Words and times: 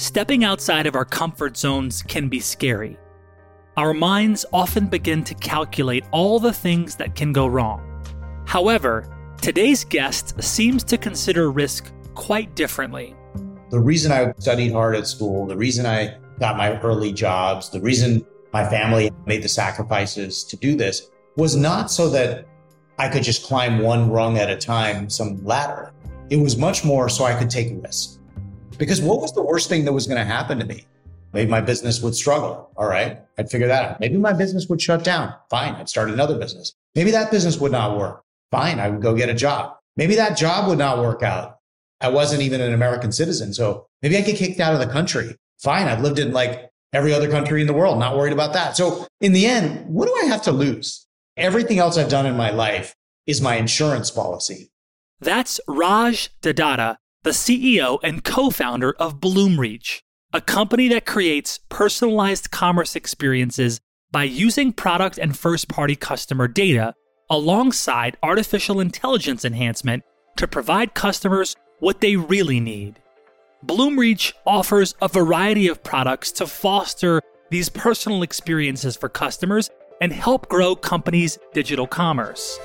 stepping 0.00 0.44
outside 0.44 0.86
of 0.86 0.94
our 0.94 1.04
comfort 1.04 1.58
zones 1.58 2.00
can 2.02 2.26
be 2.26 2.40
scary. 2.40 2.96
Our 3.76 3.92
minds 3.92 4.46
often 4.50 4.86
begin 4.86 5.22
to 5.24 5.34
calculate 5.34 6.04
all 6.10 6.40
the 6.40 6.54
things 6.54 6.96
that 6.96 7.14
can 7.14 7.34
go 7.34 7.46
wrong. 7.46 8.02
However, 8.46 9.06
today's 9.42 9.84
guest 9.84 10.42
seems 10.42 10.84
to 10.84 10.96
consider 10.96 11.50
risk 11.50 11.92
quite 12.14 12.54
differently. 12.56 13.14
The 13.68 13.78
reason 13.78 14.10
I 14.10 14.32
studied 14.38 14.72
hard 14.72 14.96
at 14.96 15.06
school, 15.06 15.46
the 15.46 15.56
reason 15.56 15.84
I 15.84 16.16
got 16.38 16.56
my 16.56 16.80
early 16.80 17.12
jobs, 17.12 17.68
the 17.68 17.80
reason 17.80 18.24
my 18.54 18.66
family 18.66 19.10
made 19.26 19.42
the 19.42 19.50
sacrifices 19.50 20.44
to 20.44 20.56
do 20.56 20.76
this 20.76 21.10
was 21.36 21.56
not 21.56 21.90
so 21.90 22.08
that 22.08 22.46
I 22.98 23.10
could 23.10 23.22
just 23.22 23.44
climb 23.44 23.80
one 23.80 24.10
rung 24.10 24.38
at 24.38 24.48
a 24.48 24.56
time, 24.56 25.10
some 25.10 25.44
ladder. 25.44 25.92
It 26.30 26.36
was 26.36 26.56
much 26.56 26.86
more 26.86 27.10
so 27.10 27.24
I 27.24 27.38
could 27.38 27.50
take 27.50 27.74
risks. 27.82 28.19
Because 28.80 29.02
what 29.02 29.20
was 29.20 29.34
the 29.34 29.42
worst 29.42 29.68
thing 29.68 29.84
that 29.84 29.92
was 29.92 30.06
going 30.06 30.16
to 30.18 30.24
happen 30.24 30.58
to 30.58 30.64
me? 30.64 30.86
Maybe 31.34 31.50
my 31.50 31.60
business 31.60 32.00
would 32.00 32.14
struggle. 32.14 32.70
All 32.76 32.88
right. 32.88 33.20
I'd 33.36 33.50
figure 33.50 33.68
that 33.68 33.84
out. 33.84 34.00
Maybe 34.00 34.16
my 34.16 34.32
business 34.32 34.68
would 34.68 34.80
shut 34.80 35.04
down. 35.04 35.34
Fine. 35.50 35.74
I'd 35.74 35.90
start 35.90 36.08
another 36.08 36.38
business. 36.38 36.72
Maybe 36.94 37.10
that 37.10 37.30
business 37.30 37.58
would 37.60 37.72
not 37.72 37.98
work. 37.98 38.24
Fine. 38.50 38.80
I 38.80 38.88
would 38.88 39.02
go 39.02 39.14
get 39.14 39.28
a 39.28 39.34
job. 39.34 39.76
Maybe 39.98 40.14
that 40.14 40.38
job 40.38 40.66
would 40.66 40.78
not 40.78 40.98
work 40.98 41.22
out. 41.22 41.58
I 42.00 42.08
wasn't 42.08 42.40
even 42.40 42.62
an 42.62 42.72
American 42.72 43.12
citizen. 43.12 43.52
So 43.52 43.86
maybe 44.00 44.16
I 44.16 44.22
get 44.22 44.36
kicked 44.36 44.60
out 44.60 44.72
of 44.72 44.80
the 44.80 44.86
country. 44.86 45.36
Fine. 45.58 45.86
I've 45.86 46.00
lived 46.00 46.18
in 46.18 46.32
like 46.32 46.70
every 46.94 47.12
other 47.12 47.30
country 47.30 47.60
in 47.60 47.66
the 47.66 47.74
world, 47.74 47.98
not 47.98 48.16
worried 48.16 48.32
about 48.32 48.54
that. 48.54 48.78
So 48.78 49.06
in 49.20 49.34
the 49.34 49.44
end, 49.44 49.86
what 49.88 50.06
do 50.06 50.16
I 50.22 50.24
have 50.24 50.40
to 50.44 50.52
lose? 50.52 51.06
Everything 51.36 51.78
else 51.78 51.98
I've 51.98 52.08
done 52.08 52.24
in 52.24 52.34
my 52.34 52.50
life 52.50 52.96
is 53.26 53.42
my 53.42 53.56
insurance 53.56 54.10
policy. 54.10 54.70
That's 55.20 55.60
Raj 55.68 56.30
De 56.40 56.54
Datta, 56.54 56.96
the 57.22 57.30
CEO 57.30 57.98
and 58.02 58.24
co 58.24 58.50
founder 58.50 58.92
of 58.92 59.20
Bloomreach, 59.20 60.00
a 60.32 60.40
company 60.40 60.88
that 60.88 61.04
creates 61.04 61.58
personalized 61.68 62.50
commerce 62.50 62.96
experiences 62.96 63.80
by 64.10 64.24
using 64.24 64.72
product 64.72 65.18
and 65.18 65.38
first 65.38 65.68
party 65.68 65.94
customer 65.94 66.48
data 66.48 66.94
alongside 67.28 68.16
artificial 68.22 68.80
intelligence 68.80 69.44
enhancement 69.44 70.02
to 70.36 70.48
provide 70.48 70.94
customers 70.94 71.54
what 71.78 72.00
they 72.00 72.16
really 72.16 72.58
need. 72.58 73.00
Bloomreach 73.66 74.32
offers 74.46 74.94
a 75.02 75.08
variety 75.08 75.68
of 75.68 75.82
products 75.82 76.32
to 76.32 76.46
foster 76.46 77.20
these 77.50 77.68
personal 77.68 78.22
experiences 78.22 78.96
for 78.96 79.08
customers 79.08 79.68
and 80.00 80.12
help 80.12 80.48
grow 80.48 80.74
companies' 80.74 81.38
digital 81.52 81.86
commerce. 81.86 82.58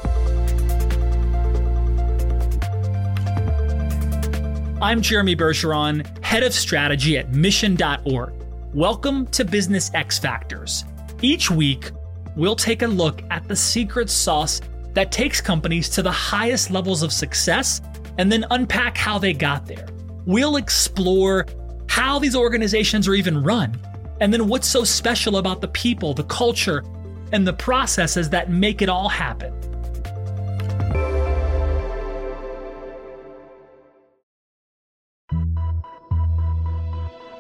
I'm 4.82 5.02
Jeremy 5.02 5.38
Bergeron, 5.38 6.06
head 6.22 6.44
of 6.44 6.54
strategy 6.54 7.18
at 7.18 7.32
Mission.org. 7.32 8.34
Welcome 8.74 9.26
to 9.28 9.46
Business 9.46 9.90
X 9.94 10.20
Factors. 10.20 10.84
Each 11.22 11.50
week, 11.50 11.92
we'll 12.36 12.58
take 12.58 12.82
a 12.82 12.88
look 12.88 13.24
at 13.32 13.48
the 13.48 13.56
secret 13.56 14.10
sauce 14.10 14.60
that 14.92 15.14
takes 15.14 15.40
companies 15.40 15.88
to 15.92 16.02
the 16.02 16.12
highest 16.12 16.72
levels 16.72 17.04
of 17.04 17.14
success 17.14 17.82
and 18.18 18.30
then 18.30 18.46
unpack 18.52 18.98
how 18.98 19.18
they 19.18 19.32
got 19.32 19.66
there. 19.66 19.88
We'll 20.26 20.58
explore 20.58 21.46
how 21.88 22.20
these 22.20 22.36
organizations 22.36 23.08
are 23.08 23.14
even 23.14 23.42
run, 23.42 23.80
and 24.20 24.34
then 24.34 24.46
what's 24.46 24.68
so 24.68 24.84
special 24.84 25.38
about 25.38 25.62
the 25.62 25.70
people, 25.70 26.14
the 26.14 26.26
culture, 26.26 26.84
and 27.32 27.48
the 27.48 27.54
processes 27.54 28.30
that 28.32 28.50
make 28.50 28.82
it 28.82 28.90
all 28.90 29.08
happen. 29.08 29.54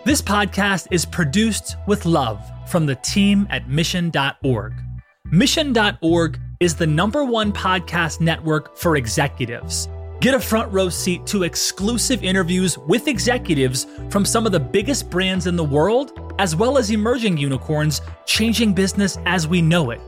This 0.05 0.21
podcast 0.21 0.89
is 0.91 1.03
produced 1.03 1.77
with 1.87 2.05
love 2.05 2.39
from 2.67 2.85
the 2.85 2.93
team 2.97 3.47
at 3.49 3.67
Mission.org. 3.67 4.73
Mission.org 5.31 6.39
is 6.59 6.75
the 6.75 6.85
number 6.85 7.23
one 7.23 7.51
podcast 7.51 8.21
network 8.21 8.77
for 8.77 8.97
executives. 8.97 9.89
Get 10.21 10.35
a 10.35 10.39
front 10.39 10.71
row 10.71 10.89
seat 10.89 11.25
to 11.25 11.41
exclusive 11.41 12.23
interviews 12.23 12.77
with 12.77 13.07
executives 13.07 13.87
from 14.11 14.25
some 14.25 14.45
of 14.45 14.51
the 14.51 14.59
biggest 14.59 15.09
brands 15.09 15.47
in 15.47 15.55
the 15.55 15.63
world, 15.63 16.35
as 16.37 16.55
well 16.55 16.77
as 16.77 16.91
emerging 16.91 17.37
unicorns 17.37 18.01
changing 18.27 18.75
business 18.75 19.17
as 19.25 19.47
we 19.47 19.59
know 19.59 19.89
it. 19.89 20.01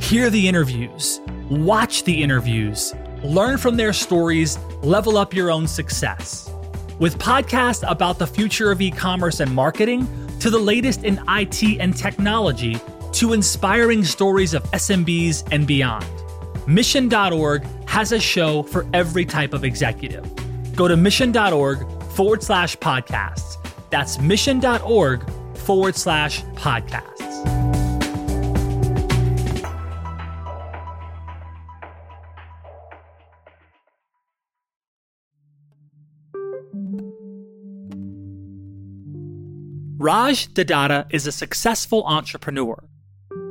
Hear 0.00 0.30
the 0.30 0.48
interviews, 0.48 1.20
watch 1.50 2.04
the 2.04 2.22
interviews, 2.22 2.94
learn 3.22 3.58
from 3.58 3.76
their 3.76 3.92
stories, 3.92 4.56
level 4.82 5.18
up 5.18 5.34
your 5.34 5.50
own 5.50 5.66
success. 5.66 6.50
With 6.98 7.18
podcasts 7.18 7.84
about 7.90 8.18
the 8.18 8.26
future 8.26 8.70
of 8.70 8.80
e 8.80 8.90
commerce 8.90 9.40
and 9.40 9.52
marketing, 9.52 10.06
to 10.38 10.48
the 10.48 10.58
latest 10.58 11.02
in 11.02 11.20
IT 11.28 11.80
and 11.80 11.96
technology, 11.96 12.78
to 13.12 13.32
inspiring 13.32 14.04
stories 14.04 14.54
of 14.54 14.62
SMBs 14.72 15.48
and 15.50 15.66
beyond. 15.66 16.06
Mission.org 16.66 17.64
has 17.86 18.12
a 18.12 18.20
show 18.20 18.62
for 18.62 18.86
every 18.92 19.24
type 19.24 19.54
of 19.54 19.64
executive. 19.64 20.24
Go 20.76 20.86
to 20.88 20.96
mission.org 20.96 22.02
forward 22.12 22.42
slash 22.42 22.76
podcasts. 22.78 23.56
That's 23.90 24.20
mission.org 24.20 25.28
forward 25.56 25.96
slash 25.96 26.42
podcasts. 26.54 27.33
Raj 40.04 40.52
De 40.52 40.64
Datta 40.66 41.06
is 41.08 41.26
a 41.26 41.32
successful 41.32 42.04
entrepreneur 42.04 42.76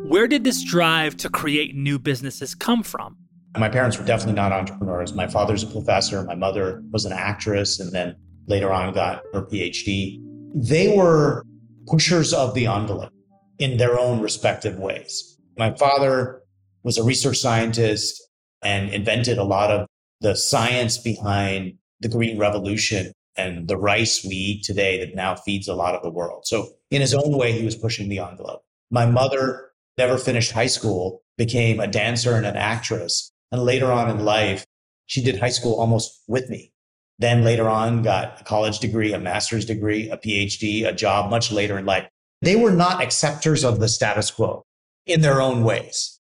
where 0.05 0.27
did 0.27 0.43
this 0.43 0.63
drive 0.63 1.17
to 1.17 1.27
create 1.27 1.75
new 1.75 1.97
businesses 1.97 2.53
come 2.53 2.83
from? 2.83 3.17
My 3.57 3.69
parents 3.69 3.97
were 3.97 4.05
definitely 4.05 4.35
not 4.35 4.51
entrepreneurs. 4.51 5.13
My 5.13 5.25
father's 5.25 5.63
a 5.63 5.65
professor. 5.65 6.23
My 6.25 6.35
mother 6.35 6.83
was 6.91 7.05
an 7.05 7.11
actress 7.11 7.79
and 7.79 7.91
then 7.91 8.15
later 8.45 8.71
on 8.71 8.93
got 8.93 9.23
her 9.33 9.41
PhD. 9.41 10.21
They 10.53 10.95
were 10.95 11.43
pushers 11.87 12.35
of 12.35 12.53
the 12.53 12.67
envelope 12.67 13.11
in 13.57 13.77
their 13.77 13.99
own 13.99 14.21
respective 14.21 14.77
ways. 14.77 15.39
My 15.57 15.73
father 15.73 16.43
was 16.83 16.99
a 16.99 17.03
research 17.03 17.39
scientist 17.39 18.21
and 18.61 18.91
invented 18.91 19.39
a 19.39 19.43
lot 19.43 19.71
of 19.71 19.87
the 20.21 20.35
science 20.35 20.99
behind 20.99 21.79
the 22.01 22.09
green 22.09 22.37
revolution 22.37 23.11
and 23.35 23.67
the 23.67 23.77
rice 23.77 24.23
we 24.23 24.35
eat 24.35 24.63
today 24.63 24.99
that 24.99 25.15
now 25.15 25.35
feeds 25.35 25.67
a 25.67 25.75
lot 25.75 25.95
of 25.95 26.03
the 26.03 26.09
world. 26.09 26.45
So 26.45 26.69
in 26.91 27.01
his 27.01 27.13
own 27.13 27.37
way, 27.37 27.51
he 27.51 27.65
was 27.65 27.75
pushing 27.75 28.09
the 28.09 28.19
envelope. 28.19 28.63
My 28.91 29.05
mother 29.05 29.71
never 29.97 30.17
finished 30.17 30.51
high 30.51 30.67
school, 30.67 31.23
became 31.37 31.79
a 31.79 31.87
dancer 31.87 32.35
and 32.35 32.45
an 32.45 32.55
actress. 32.55 33.31
And 33.51 33.63
later 33.63 33.91
on 33.91 34.09
in 34.09 34.23
life, 34.23 34.65
she 35.05 35.23
did 35.23 35.39
high 35.39 35.49
school 35.49 35.79
almost 35.79 36.21
with 36.27 36.49
me. 36.49 36.71
Then 37.19 37.43
later 37.43 37.69
on, 37.69 38.01
got 38.01 38.41
a 38.41 38.43
college 38.43 38.79
degree, 38.79 39.13
a 39.13 39.19
master's 39.19 39.65
degree, 39.65 40.09
a 40.09 40.17
PhD, 40.17 40.87
a 40.87 40.93
job 40.93 41.29
much 41.29 41.51
later 41.51 41.77
in 41.77 41.85
life. 41.85 42.07
They 42.41 42.55
were 42.55 42.71
not 42.71 43.01
acceptors 43.01 43.63
of 43.63 43.79
the 43.79 43.87
status 43.87 44.31
quo 44.31 44.63
in 45.05 45.21
their 45.21 45.41
own 45.41 45.63
ways. 45.63 46.19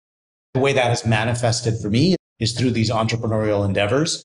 The 0.53 0.59
way 0.59 0.73
that 0.73 0.91
is 0.91 1.05
manifested 1.05 1.75
for 1.81 1.89
me 1.89 2.15
is 2.39 2.53
through 2.53 2.71
these 2.71 2.91
entrepreneurial 2.91 3.65
endeavors. 3.65 4.23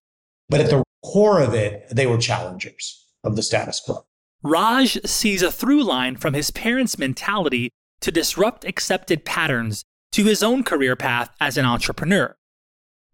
But 0.48 0.60
at 0.60 0.70
the 0.70 0.82
core 1.04 1.40
of 1.40 1.54
it, 1.54 1.86
they 1.90 2.06
were 2.06 2.18
challengers 2.18 3.06
of 3.24 3.36
the 3.36 3.42
status 3.42 3.80
quo. 3.80 4.06
Raj 4.42 4.98
sees 5.04 5.42
a 5.42 5.50
through 5.50 5.82
line 5.82 6.16
from 6.16 6.34
his 6.34 6.50
parents' 6.50 6.98
mentality 6.98 7.70
to 8.00 8.12
disrupt 8.12 8.64
accepted 8.64 9.24
patterns 9.24 9.84
to 10.12 10.24
his 10.24 10.42
own 10.42 10.62
career 10.62 10.96
path 10.96 11.30
as 11.40 11.56
an 11.56 11.64
entrepreneur. 11.64 12.36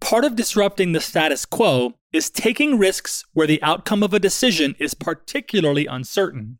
Part 0.00 0.24
of 0.24 0.36
disrupting 0.36 0.92
the 0.92 1.00
status 1.00 1.46
quo 1.46 1.94
is 2.12 2.28
taking 2.28 2.78
risks 2.78 3.24
where 3.32 3.46
the 3.46 3.62
outcome 3.62 4.02
of 4.02 4.12
a 4.12 4.18
decision 4.18 4.74
is 4.78 4.94
particularly 4.94 5.86
uncertain. 5.86 6.58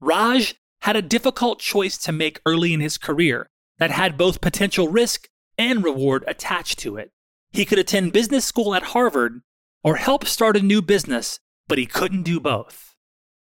Raj 0.00 0.54
had 0.80 0.96
a 0.96 1.02
difficult 1.02 1.60
choice 1.60 1.98
to 1.98 2.12
make 2.12 2.40
early 2.46 2.72
in 2.72 2.80
his 2.80 2.96
career 2.96 3.46
that 3.78 3.90
had 3.90 4.16
both 4.16 4.40
potential 4.40 4.88
risk 4.88 5.28
and 5.58 5.84
reward 5.84 6.24
attached 6.26 6.78
to 6.78 6.96
it. 6.96 7.10
He 7.52 7.64
could 7.64 7.78
attend 7.78 8.12
business 8.12 8.44
school 8.44 8.74
at 8.74 8.82
Harvard 8.82 9.42
or 9.82 9.96
help 9.96 10.26
start 10.26 10.56
a 10.56 10.62
new 10.62 10.82
business, 10.82 11.38
but 11.68 11.78
he 11.78 11.86
couldn't 11.86 12.22
do 12.22 12.40
both. 12.40 12.94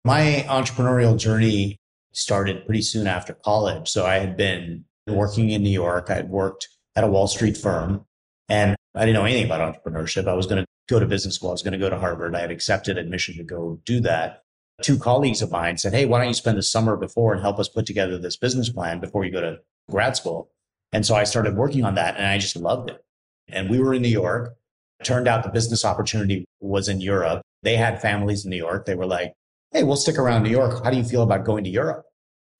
My 0.03 0.45
entrepreneurial 0.47 1.17
journey 1.17 1.77
started 2.13 2.65
pretty 2.65 2.81
soon 2.81 3.07
after 3.07 3.33
college. 3.33 3.89
So 3.89 4.05
I 4.05 4.15
had 4.15 4.35
been 4.35 4.85
working 5.07 5.49
in 5.49 5.63
New 5.63 5.69
York. 5.69 6.09
I 6.09 6.15
had 6.15 6.29
worked 6.29 6.67
at 6.95 7.03
a 7.03 7.07
Wall 7.07 7.27
Street 7.27 7.57
firm 7.57 8.05
and 8.49 8.75
I 8.95 9.05
didn't 9.05 9.13
know 9.13 9.25
anything 9.25 9.45
about 9.45 9.61
entrepreneurship. 9.73 10.27
I 10.27 10.33
was 10.33 10.45
going 10.45 10.61
to 10.61 10.67
go 10.89 10.99
to 10.99 11.05
business 11.05 11.35
school. 11.35 11.49
I 11.49 11.53
was 11.53 11.61
going 11.61 11.73
to 11.73 11.77
go 11.77 11.89
to 11.89 11.97
Harvard. 11.97 12.35
I 12.35 12.41
had 12.41 12.51
accepted 12.51 12.97
admission 12.97 13.37
to 13.37 13.43
go 13.43 13.79
do 13.85 14.01
that. 14.01 14.43
Two 14.81 14.97
colleagues 14.97 15.41
of 15.41 15.51
mine 15.51 15.77
said, 15.77 15.93
Hey, 15.93 16.05
why 16.05 16.17
don't 16.17 16.27
you 16.27 16.33
spend 16.33 16.57
the 16.57 16.63
summer 16.63 16.97
before 16.97 17.33
and 17.33 17.41
help 17.41 17.59
us 17.59 17.69
put 17.69 17.85
together 17.85 18.17
this 18.17 18.35
business 18.35 18.69
plan 18.69 18.99
before 18.99 19.23
you 19.23 19.31
go 19.31 19.41
to 19.41 19.59
grad 19.89 20.17
school? 20.17 20.49
And 20.91 21.05
so 21.05 21.15
I 21.15 21.23
started 21.23 21.55
working 21.55 21.85
on 21.85 21.95
that 21.95 22.17
and 22.17 22.25
I 22.25 22.37
just 22.37 22.55
loved 22.55 22.89
it. 22.89 23.03
And 23.47 23.69
we 23.69 23.79
were 23.79 23.93
in 23.93 24.01
New 24.01 24.09
York. 24.09 24.55
Turned 25.03 25.27
out 25.27 25.43
the 25.43 25.49
business 25.49 25.83
opportunity 25.83 26.45
was 26.59 26.87
in 26.87 27.01
Europe. 27.01 27.41
They 27.63 27.75
had 27.75 28.01
families 28.01 28.45
in 28.45 28.51
New 28.51 28.57
York. 28.57 28.85
They 28.85 28.95
were 28.95 29.05
like, 29.05 29.33
hey, 29.71 29.83
we'll 29.83 29.95
stick 29.95 30.17
around 30.17 30.43
New 30.43 30.49
York. 30.49 30.83
How 30.83 30.91
do 30.91 30.97
you 30.97 31.03
feel 31.03 31.23
about 31.23 31.45
going 31.45 31.63
to 31.63 31.69
Europe? 31.69 32.03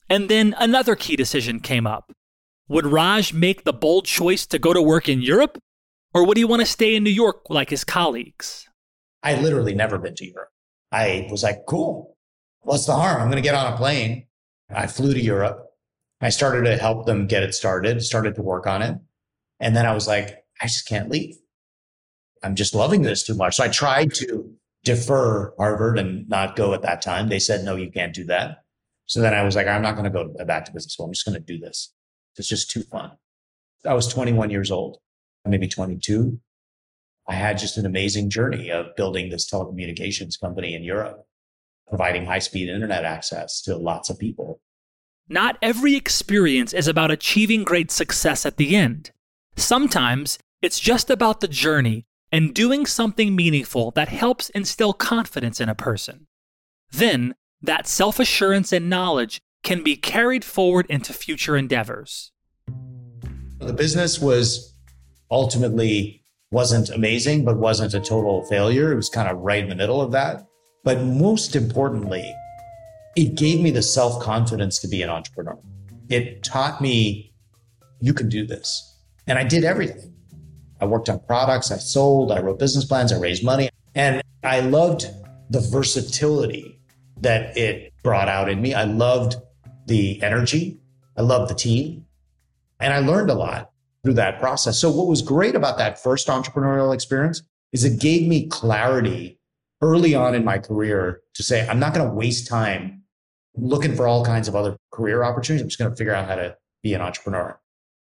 And 0.10 0.30
then 0.30 0.56
another 0.58 0.96
key 0.96 1.16
decision 1.16 1.60
came 1.60 1.88
up. 1.88 2.12
Would 2.68 2.86
Raj 2.86 3.34
make 3.34 3.64
the 3.64 3.74
bold 3.74 4.06
choice 4.06 4.46
to 4.48 4.60
go 4.60 4.74
to 4.74 4.82
work 4.82 5.10
in 5.10 5.22
Europe? 5.22 5.58
Or 6.14 6.26
would 6.26 6.38
he 6.38 6.44
want 6.44 6.62
to 6.62 6.66
stay 6.66 6.96
in 6.96 7.04
New 7.04 7.10
York 7.10 7.50
like 7.50 7.70
his 7.70 7.84
colleagues? 7.84 8.68
I 9.24 9.36
literally 9.36 9.76
never 9.76 9.98
been 9.98 10.16
to 10.16 10.26
Europe. 10.26 10.50
I 10.92 11.28
was 11.30 11.44
like, 11.44 11.66
cool. 11.68 12.18
What's 12.62 12.86
the 12.86 12.96
harm? 12.96 13.22
I'm 13.22 13.30
going 13.30 13.42
to 13.42 13.48
get 13.48 13.56
on 13.56 13.74
a 13.74 13.78
plane. 13.78 14.28
I 14.70 14.88
flew 14.88 15.14
to 15.14 15.22
Europe. 15.22 15.68
I 16.22 16.30
started 16.30 16.64
to 16.64 16.78
help 16.78 17.06
them 17.06 17.28
get 17.28 17.44
it 17.44 17.54
started, 17.54 18.02
started 18.04 18.36
to 18.36 18.42
work 18.42 18.68
on 18.68 18.82
it. 18.82 18.98
And 19.60 19.76
then 19.76 19.86
I 19.86 19.94
was 19.94 20.08
like, 20.08 20.44
I 20.62 20.68
just 20.68 20.88
can't 20.88 21.10
leave. 21.10 21.36
I'm 22.44 22.56
just 22.56 22.74
loving 22.74 23.02
this 23.02 23.24
too 23.24 23.36
much. 23.36 23.56
So 23.56 23.64
I 23.64 23.68
tried 23.68 24.14
to 24.16 24.52
defer 24.84 25.54
Harvard 25.58 26.00
and 26.00 26.28
not 26.28 26.56
go 26.56 26.74
at 26.74 26.82
that 26.82 27.02
time. 27.02 27.30
They 27.30 27.40
said, 27.40 27.64
no, 27.64 27.76
you 27.76 27.92
can't 27.92 28.14
do 28.14 28.26
that. 28.26 28.64
So 29.06 29.22
then 29.22 29.34
I 29.34 29.44
was 29.44 29.56
like, 29.56 29.68
I'm 29.68 29.82
not 29.82 29.96
going 29.96 30.06
to 30.06 30.10
go 30.10 30.34
back 30.46 30.66
to 30.66 30.72
business 30.72 30.94
school. 30.94 31.06
I'm 31.06 31.14
just 31.14 31.26
going 31.26 31.36
to 31.36 31.42
do 31.42 31.60
this. 31.60 31.94
It's 32.38 32.48
just 32.48 32.72
too 32.72 32.82
fun. 32.84 33.12
I 33.86 33.94
was 33.94 34.08
21 34.08 34.50
years 34.50 34.72
old, 34.72 34.98
maybe 35.46 35.68
22. 35.68 36.40
I 37.28 37.34
had 37.34 37.58
just 37.58 37.78
an 37.78 37.86
amazing 37.86 38.30
journey 38.30 38.72
of 38.72 38.96
building 38.96 39.30
this 39.30 39.50
telecommunications 39.50 40.40
company 40.40 40.74
in 40.74 40.84
Europe, 40.84 41.26
providing 41.88 42.26
high 42.26 42.40
speed 42.40 42.70
internet 42.70 43.06
access 43.06 43.62
to 43.64 43.76
lots 43.76 44.10
of 44.10 44.18
people. 44.18 44.62
Not 45.30 45.58
every 45.62 45.96
experience 45.96 46.74
is 46.74 46.88
about 46.88 47.12
achieving 47.12 47.64
great 47.64 47.92
success 47.92 48.46
at 48.46 48.58
the 48.58 48.76
end. 48.76 49.12
Sometimes 49.56 50.40
it's 50.62 50.80
just 50.80 51.10
about 51.10 51.42
the 51.42 51.48
journey 51.48 52.06
and 52.32 52.54
doing 52.54 52.86
something 52.86 53.36
meaningful 53.36 53.92
that 53.92 54.10
helps 54.10 54.50
instill 54.52 54.94
confidence 54.94 55.60
in 55.60 55.70
a 55.70 55.76
person. 55.76 56.28
Then, 56.92 57.36
that 57.62 57.88
self 57.88 58.20
assurance 58.20 58.72
and 58.72 58.90
knowledge 58.90 59.42
can 59.64 59.84
be 59.84 59.96
carried 59.96 60.44
forward 60.44 60.86
into 60.90 61.14
future 61.14 61.56
endeavors. 61.56 62.32
The 63.60 63.74
business 63.74 64.20
was 64.20 64.74
ultimately 65.30 66.24
wasn't 66.52 66.90
amazing, 66.90 67.46
but 67.46 67.58
wasn't 67.58 67.94
a 67.94 68.00
total 68.00 68.44
failure. 68.46 68.92
It 68.92 68.96
was 68.96 69.10
kind 69.10 69.30
of 69.30 69.38
right 69.38 69.64
in 69.64 69.70
the 69.70 69.76
middle 69.76 70.02
of 70.02 70.12
that. 70.12 70.46
But 70.84 71.04
most 71.04 71.56
importantly, 71.56 72.34
it 73.16 73.36
gave 73.36 73.62
me 73.62 73.72
the 73.72 73.82
self 73.82 74.22
confidence 74.22 74.80
to 74.80 74.88
be 74.88 75.02
an 75.02 75.10
entrepreneur. 75.10 75.58
It 76.10 76.44
taught 76.44 76.82
me 76.82 77.34
you 78.02 78.14
can 78.14 78.30
do 78.30 78.46
this. 78.46 78.88
And 79.28 79.38
I 79.38 79.44
did 79.44 79.64
everything. 79.64 80.11
I 80.82 80.86
worked 80.86 81.10
on 81.10 81.20
products, 81.20 81.72
I 81.72 81.78
sold, 81.78 82.32
I 82.32 82.42
wrote 82.42 82.60
business 82.60 82.86
plans, 82.86 83.14
I 83.14 83.20
raised 83.20 83.44
money. 83.44 83.70
And 83.94 84.22
I 84.44 84.62
loved 84.62 85.06
the 85.50 85.60
versatility 85.60 86.80
that 87.22 87.56
it 87.56 87.94
brought 88.04 88.28
out 88.28 88.50
in 88.50 88.62
me. 88.62 88.74
I 88.74 88.86
loved 88.86 89.36
the 89.86 90.22
energy. 90.24 90.80
I 91.16 91.22
loved 91.22 91.50
the 91.52 91.56
team. 91.56 92.06
And 92.80 92.94
I 92.94 93.00
learned 93.00 93.30
a 93.30 93.36
lot 93.36 93.72
through 94.04 94.14
that 94.14 94.40
process. 94.40 94.80
So 94.80 94.90
what 94.90 95.08
was 95.08 95.22
great 95.22 95.56
about 95.56 95.78
that 95.78 96.02
first 96.02 96.28
entrepreneurial 96.28 96.94
experience 96.94 97.44
is 97.72 97.84
it 97.84 98.00
gave 98.00 98.28
me 98.28 98.48
clarity 98.48 99.40
early 99.82 100.16
on 100.16 100.34
in 100.34 100.44
my 100.44 100.58
career 100.58 101.22
to 101.36 101.44
say, 101.44 101.68
I'm 101.68 101.80
not 101.80 101.94
going 101.94 102.08
to 102.08 102.14
waste 102.14 102.48
time 102.48 103.04
looking 103.56 103.96
for 103.96 104.08
all 104.08 104.26
kinds 104.26 104.48
of 104.48 104.56
other 104.56 104.78
career 104.92 105.24
opportunities. 105.24 105.62
I'm 105.62 105.70
just 105.70 105.80
going 105.80 105.92
to 105.92 105.98
figure 105.98 106.14
out 106.14 106.28
how 106.28 106.36
to 106.36 106.58
be 106.82 106.94
an 106.94 107.02
entrepreneur. 107.02 107.60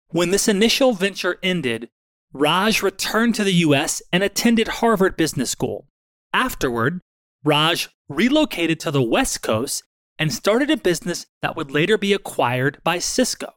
When 0.10 0.32
this 0.32 0.48
initial 0.48 0.94
venture 0.94 1.38
ended, 1.44 1.90
Raj 2.34 2.84
returned 2.84 3.34
to 3.36 3.44
the 3.44 3.54
US 3.54 4.04
and 4.14 4.22
attended 4.22 4.68
Harvard 4.68 5.18
Business 5.18 5.50
School. 5.50 5.88
Afterward, 6.32 7.02
Raj 7.44 7.90
relocated 8.08 8.80
to 8.82 8.92
the 8.92 9.02
West 9.02 9.42
Coast 9.42 9.84
and 10.20 10.32
started 10.32 10.70
a 10.70 10.78
business 10.78 11.26
that 11.42 11.56
would 11.56 11.72
later 11.72 11.98
be 11.98 12.14
acquired 12.14 12.80
by 12.84 13.00
Cisco. 13.00 13.54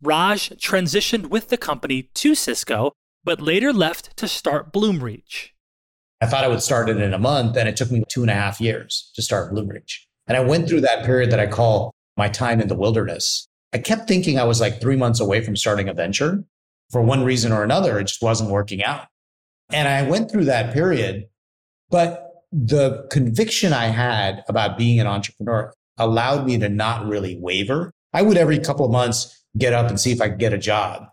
Raj 0.00 0.48
transitioned 0.50 1.26
with 1.26 1.48
the 1.48 1.58
company 1.58 2.10
to 2.14 2.34
Cisco, 2.34 2.92
but 3.22 3.42
later 3.42 3.70
left 3.70 4.16
to 4.16 4.28
start 4.28 4.72
Bloomreach. 4.72 5.50
I 6.22 6.26
thought 6.26 6.44
I 6.44 6.48
would 6.48 6.62
start 6.62 6.88
it 6.88 6.98
in 6.98 7.12
a 7.12 7.18
month, 7.18 7.56
and 7.56 7.68
it 7.68 7.76
took 7.76 7.90
me 7.90 8.02
two 8.08 8.22
and 8.22 8.30
a 8.30 8.34
half 8.34 8.60
years 8.60 9.10
to 9.14 9.20
start 9.20 9.52
Bloomreach. 9.52 9.98
And 10.26 10.38
I 10.38 10.40
went 10.40 10.68
through 10.68 10.80
that 10.82 11.04
period 11.04 11.30
that 11.32 11.40
I 11.40 11.46
call 11.46 11.90
my 12.16 12.28
time 12.28 12.62
in 12.62 12.68
the 12.68 12.74
wilderness. 12.74 13.46
I 13.74 13.78
kept 13.78 14.08
thinking 14.08 14.38
I 14.38 14.44
was 14.44 14.60
like 14.60 14.80
three 14.80 14.96
months 14.96 15.20
away 15.20 15.42
from 15.42 15.56
starting 15.56 15.88
a 15.88 15.92
venture. 15.92 16.44
For 16.90 17.02
one 17.02 17.24
reason 17.24 17.52
or 17.52 17.64
another, 17.64 17.98
it 17.98 18.04
just 18.04 18.22
wasn't 18.22 18.50
working 18.50 18.82
out. 18.82 19.06
And 19.72 19.88
I 19.88 20.08
went 20.08 20.30
through 20.30 20.44
that 20.44 20.72
period, 20.72 21.26
but 21.90 22.26
the 22.52 23.06
conviction 23.10 23.72
I 23.72 23.86
had 23.86 24.44
about 24.48 24.78
being 24.78 25.00
an 25.00 25.06
entrepreneur 25.06 25.72
allowed 25.98 26.46
me 26.46 26.58
to 26.58 26.68
not 26.68 27.06
really 27.06 27.38
waver. 27.40 27.92
I 28.12 28.22
would 28.22 28.36
every 28.36 28.58
couple 28.58 28.84
of 28.84 28.92
months 28.92 29.44
get 29.58 29.72
up 29.72 29.88
and 29.88 29.98
see 29.98 30.12
if 30.12 30.20
I 30.20 30.28
could 30.28 30.38
get 30.38 30.52
a 30.52 30.58
job 30.58 31.06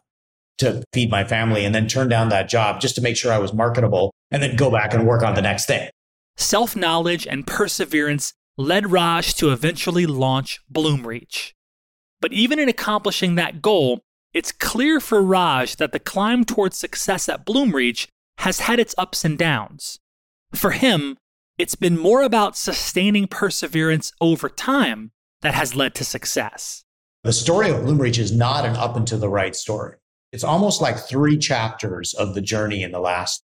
to 0.60 0.84
feed 0.94 1.10
my 1.10 1.24
family 1.24 1.66
and 1.66 1.74
then 1.74 1.88
turn 1.88 2.10
down 2.10 2.30
that 2.30 2.50
job 2.50 2.80
just 2.80 2.96
to 2.96 3.02
make 3.02 3.18
sure 3.18 3.32
I 3.32 3.40
was 3.40 3.54
marketable 3.54 4.14
and 4.32 4.42
then 4.44 4.56
go 4.56 4.70
back 4.70 4.94
and 4.94 5.08
work 5.08 5.24
on 5.24 5.36
the 5.36 5.42
next 5.42 5.66
thing. 5.66 5.90
Self 6.38 6.76
knowledge 6.76 7.28
and 7.28 7.46
perseverance 7.46 8.34
led 8.58 8.92
Raj 8.92 9.34
to 9.36 9.52
eventually 9.52 10.06
launch 10.06 10.62
Bloomreach. 10.72 11.54
But 12.22 12.34
even 12.34 12.60
in 12.60 12.70
accomplishing 12.70 13.36
that 13.36 13.62
goal, 13.62 14.02
it's 14.34 14.52
clear 14.52 15.00
for 15.00 15.22
Raj 15.22 15.76
that 15.78 15.92
the 15.92 16.00
climb 16.00 16.44
towards 16.44 16.78
success 16.78 17.30
at 17.30 17.46
Bloomreach 17.46 18.08
has 18.40 18.62
had 18.62 18.80
its 18.80 18.96
ups 18.98 19.24
and 19.24 19.38
downs. 19.38 20.00
For 20.54 20.72
him, 20.72 21.18
it's 21.58 21.76
been 21.76 21.98
more 21.98 22.24
about 22.24 22.58
sustaining 22.58 23.28
perseverance 23.28 24.12
over 24.20 24.50
time 24.50 25.12
that 25.42 25.54
has 25.54 25.76
led 25.76 25.94
to 25.96 26.06
success. 26.06 26.84
The 27.24 27.34
story 27.34 27.70
of 27.70 27.84
Bloomreach 27.84 28.18
is 28.18 28.36
not 28.36 28.66
an 28.66 28.76
up 28.76 28.96
and 28.98 29.08
to 29.08 29.18
the 29.18 29.30
right 29.30 29.56
story. 29.56 29.98
It's 30.32 30.44
almost 30.44 30.82
like 30.82 30.98
three 30.98 31.38
chapters 31.38 32.14
of 32.16 32.34
the 32.34 32.42
journey 32.42 32.82
in 32.82 32.92
the 32.92 33.00
last 33.00 33.44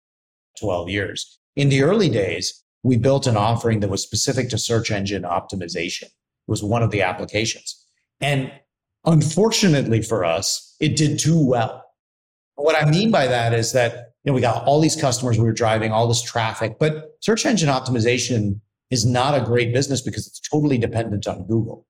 12 0.60 0.90
years. 0.90 1.40
In 1.56 1.70
the 1.70 1.84
early 1.84 2.10
days, 2.10 2.64
we 2.84 2.98
built 2.98 3.28
an 3.28 3.38
offering 3.38 3.80
that 3.82 3.90
was 3.90 4.02
specific 4.02 4.50
to 4.50 4.58
search 4.58 4.90
engine 4.90 5.24
optimization. 5.24 6.04
It 6.04 6.12
was 6.48 6.64
one 6.64 6.82
of 6.82 6.92
the 6.92 7.04
applications. 7.04 7.86
And 8.22 8.52
unfortunately 9.06 10.02
for 10.02 10.26
us, 10.26 10.76
it 10.80 10.96
did 10.96 11.20
too 11.20 11.46
well. 11.46 11.84
What 12.56 12.82
I 12.82 12.90
mean 12.90 13.12
by 13.12 13.28
that 13.28 13.54
is 13.54 13.72
that 13.74 14.14
you 14.24 14.32
know, 14.32 14.34
we 14.34 14.42
got 14.42 14.66
all 14.66 14.82
these 14.82 14.96
customers 14.96 15.38
we 15.38 15.46
were 15.46 15.54
driving, 15.54 15.92
all 15.92 16.08
this 16.08 16.22
traffic, 16.22 16.78
but 16.80 17.18
search 17.22 17.46
engine 17.46 17.70
optimization 17.70 18.60
is 18.90 19.06
not 19.06 19.40
a 19.40 19.46
great 19.46 19.74
business 19.74 20.02
because 20.02 20.28
it's 20.28 20.40
totally 20.40 20.78
dependent 20.78 21.28
on 21.28 21.46
Google. 21.46 21.86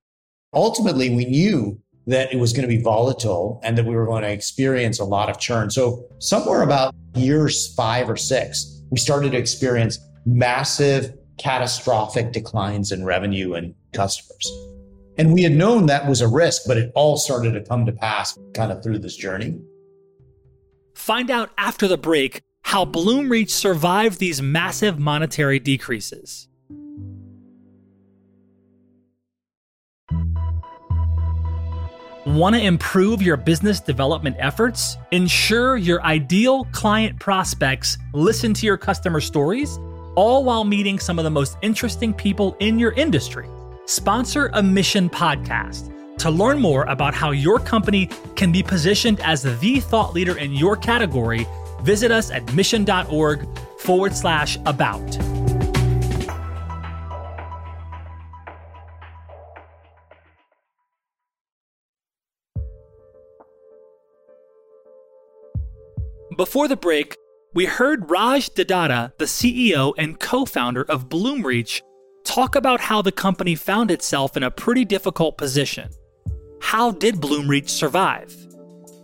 Ultimately, 0.54 1.10
we 1.10 1.24
knew 1.24 1.80
that 2.06 2.32
it 2.32 2.38
was 2.38 2.52
going 2.52 2.68
to 2.68 2.68
be 2.68 2.82
volatile 2.82 3.60
and 3.62 3.76
that 3.76 3.84
we 3.84 3.94
were 3.94 4.06
going 4.06 4.22
to 4.22 4.30
experience 4.30 4.98
a 4.98 5.04
lot 5.04 5.28
of 5.28 5.38
churn. 5.38 5.70
So 5.70 6.04
somewhere 6.18 6.62
about 6.62 6.94
years 7.14 7.74
five 7.74 8.08
or 8.08 8.16
six, 8.16 8.82
we 8.90 8.98
started 8.98 9.32
to 9.32 9.38
experience 9.38 9.98
massive 10.26 11.16
catastrophic 11.38 12.32
declines 12.32 12.92
in 12.92 13.04
revenue 13.04 13.54
and 13.54 13.74
customers. 13.92 14.50
And 15.20 15.34
we 15.34 15.42
had 15.42 15.52
known 15.52 15.84
that 15.84 16.08
was 16.08 16.22
a 16.22 16.28
risk, 16.28 16.62
but 16.66 16.78
it 16.78 16.90
all 16.94 17.18
started 17.18 17.52
to 17.52 17.60
come 17.60 17.84
to 17.84 17.92
pass 17.92 18.38
kind 18.54 18.72
of 18.72 18.82
through 18.82 19.00
this 19.00 19.16
journey. 19.16 19.60
Find 20.94 21.30
out 21.30 21.50
after 21.58 21.86
the 21.86 21.98
break 21.98 22.40
how 22.62 22.86
Bloomreach 22.86 23.50
survived 23.50 24.18
these 24.18 24.40
massive 24.40 24.98
monetary 24.98 25.58
decreases. 25.58 26.48
Want 32.24 32.54
to 32.54 32.62
improve 32.62 33.20
your 33.20 33.36
business 33.36 33.78
development 33.78 34.36
efforts? 34.38 34.96
Ensure 35.10 35.76
your 35.76 36.02
ideal 36.02 36.64
client 36.72 37.20
prospects 37.20 37.98
listen 38.14 38.54
to 38.54 38.64
your 38.64 38.78
customer 38.78 39.20
stories, 39.20 39.78
all 40.16 40.44
while 40.44 40.64
meeting 40.64 40.98
some 40.98 41.18
of 41.18 41.24
the 41.24 41.30
most 41.30 41.58
interesting 41.60 42.14
people 42.14 42.56
in 42.58 42.78
your 42.78 42.92
industry. 42.92 43.46
Sponsor 43.90 44.50
a 44.52 44.62
mission 44.62 45.10
podcast 45.10 45.92
to 46.18 46.30
learn 46.30 46.60
more 46.60 46.84
about 46.84 47.12
how 47.12 47.32
your 47.32 47.58
company 47.58 48.08
can 48.36 48.52
be 48.52 48.62
positioned 48.62 49.18
as 49.18 49.42
the 49.42 49.80
thought 49.80 50.14
leader 50.14 50.38
in 50.38 50.52
your 50.52 50.76
category, 50.76 51.44
visit 51.82 52.12
us 52.12 52.30
at 52.30 52.54
mission.org 52.54 53.48
forward 53.80 54.14
slash 54.14 54.58
about. 54.64 55.18
Before 66.36 66.68
the 66.68 66.76
break, 66.76 67.16
we 67.54 67.66
heard 67.66 68.08
Raj 68.08 68.50
De 68.50 68.64
Datta, 68.64 69.12
the 69.18 69.24
CEO 69.24 69.94
and 69.98 70.20
co 70.20 70.44
founder 70.44 70.84
of 70.84 71.08
Bloomreach, 71.08 71.82
talk 72.24 72.54
about 72.54 72.80
how 72.80 73.02
the 73.02 73.12
company 73.12 73.54
found 73.54 73.90
itself 73.90 74.36
in 74.36 74.42
a 74.42 74.50
pretty 74.50 74.84
difficult 74.84 75.38
position. 75.38 75.90
How 76.60 76.92
did 76.92 77.16
Bloomreach 77.16 77.68
survive? 77.68 78.34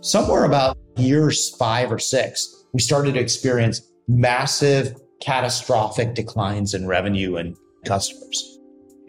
Somewhere 0.01 0.45
about 0.45 0.77
years 0.97 1.55
five 1.57 1.91
or 1.91 1.99
six, 1.99 2.65
we 2.73 2.79
started 2.79 3.15
to 3.15 3.19
experience 3.19 3.81
massive, 4.07 4.95
catastrophic 5.21 6.13
declines 6.13 6.73
in 6.73 6.87
revenue 6.87 7.37
and 7.37 7.55
customers. 7.85 8.59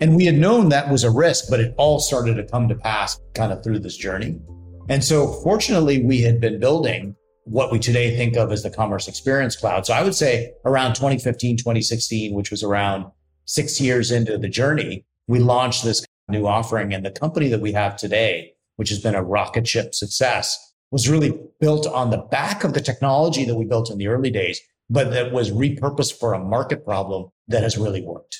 And 0.00 0.16
we 0.16 0.24
had 0.24 0.36
known 0.36 0.68
that 0.68 0.90
was 0.90 1.04
a 1.04 1.10
risk, 1.10 1.46
but 1.50 1.60
it 1.60 1.74
all 1.76 1.98
started 1.98 2.34
to 2.36 2.44
come 2.44 2.68
to 2.68 2.74
pass 2.74 3.20
kind 3.34 3.52
of 3.52 3.62
through 3.62 3.80
this 3.80 3.96
journey. 3.96 4.40
And 4.88 5.04
so 5.04 5.40
fortunately, 5.42 6.02
we 6.02 6.20
had 6.20 6.40
been 6.40 6.58
building 6.58 7.14
what 7.44 7.72
we 7.72 7.78
today 7.78 8.16
think 8.16 8.36
of 8.36 8.52
as 8.52 8.62
the 8.62 8.70
commerce 8.70 9.08
experience 9.08 9.56
cloud. 9.56 9.86
So 9.86 9.94
I 9.94 10.02
would 10.02 10.14
say 10.14 10.52
around 10.64 10.94
2015, 10.94 11.56
2016, 11.56 12.34
which 12.34 12.50
was 12.50 12.62
around 12.62 13.06
six 13.48 13.80
years 13.80 14.12
into 14.12 14.38
the 14.38 14.48
journey, 14.48 15.04
we 15.26 15.40
launched 15.40 15.82
this 15.82 16.04
new 16.28 16.46
offering. 16.46 16.94
And 16.94 17.04
the 17.04 17.10
company 17.10 17.48
that 17.48 17.60
we 17.60 17.72
have 17.72 17.96
today, 17.96 18.52
which 18.76 18.90
has 18.90 19.00
been 19.00 19.14
a 19.14 19.22
rocket 19.22 19.66
ship 19.66 19.94
success, 19.94 20.56
was 20.90 21.08
really 21.08 21.38
built 21.60 21.86
on 21.86 22.10
the 22.10 22.18
back 22.18 22.62
of 22.62 22.74
the 22.74 22.80
technology 22.80 23.44
that 23.44 23.56
we 23.56 23.64
built 23.64 23.90
in 23.90 23.98
the 23.98 24.06
early 24.06 24.30
days, 24.30 24.60
but 24.88 25.10
that 25.10 25.32
was 25.32 25.50
repurposed 25.50 26.18
for 26.18 26.34
a 26.34 26.38
market 26.38 26.84
problem 26.84 27.28
that 27.48 27.62
has 27.62 27.76
really 27.76 28.02
worked. 28.02 28.38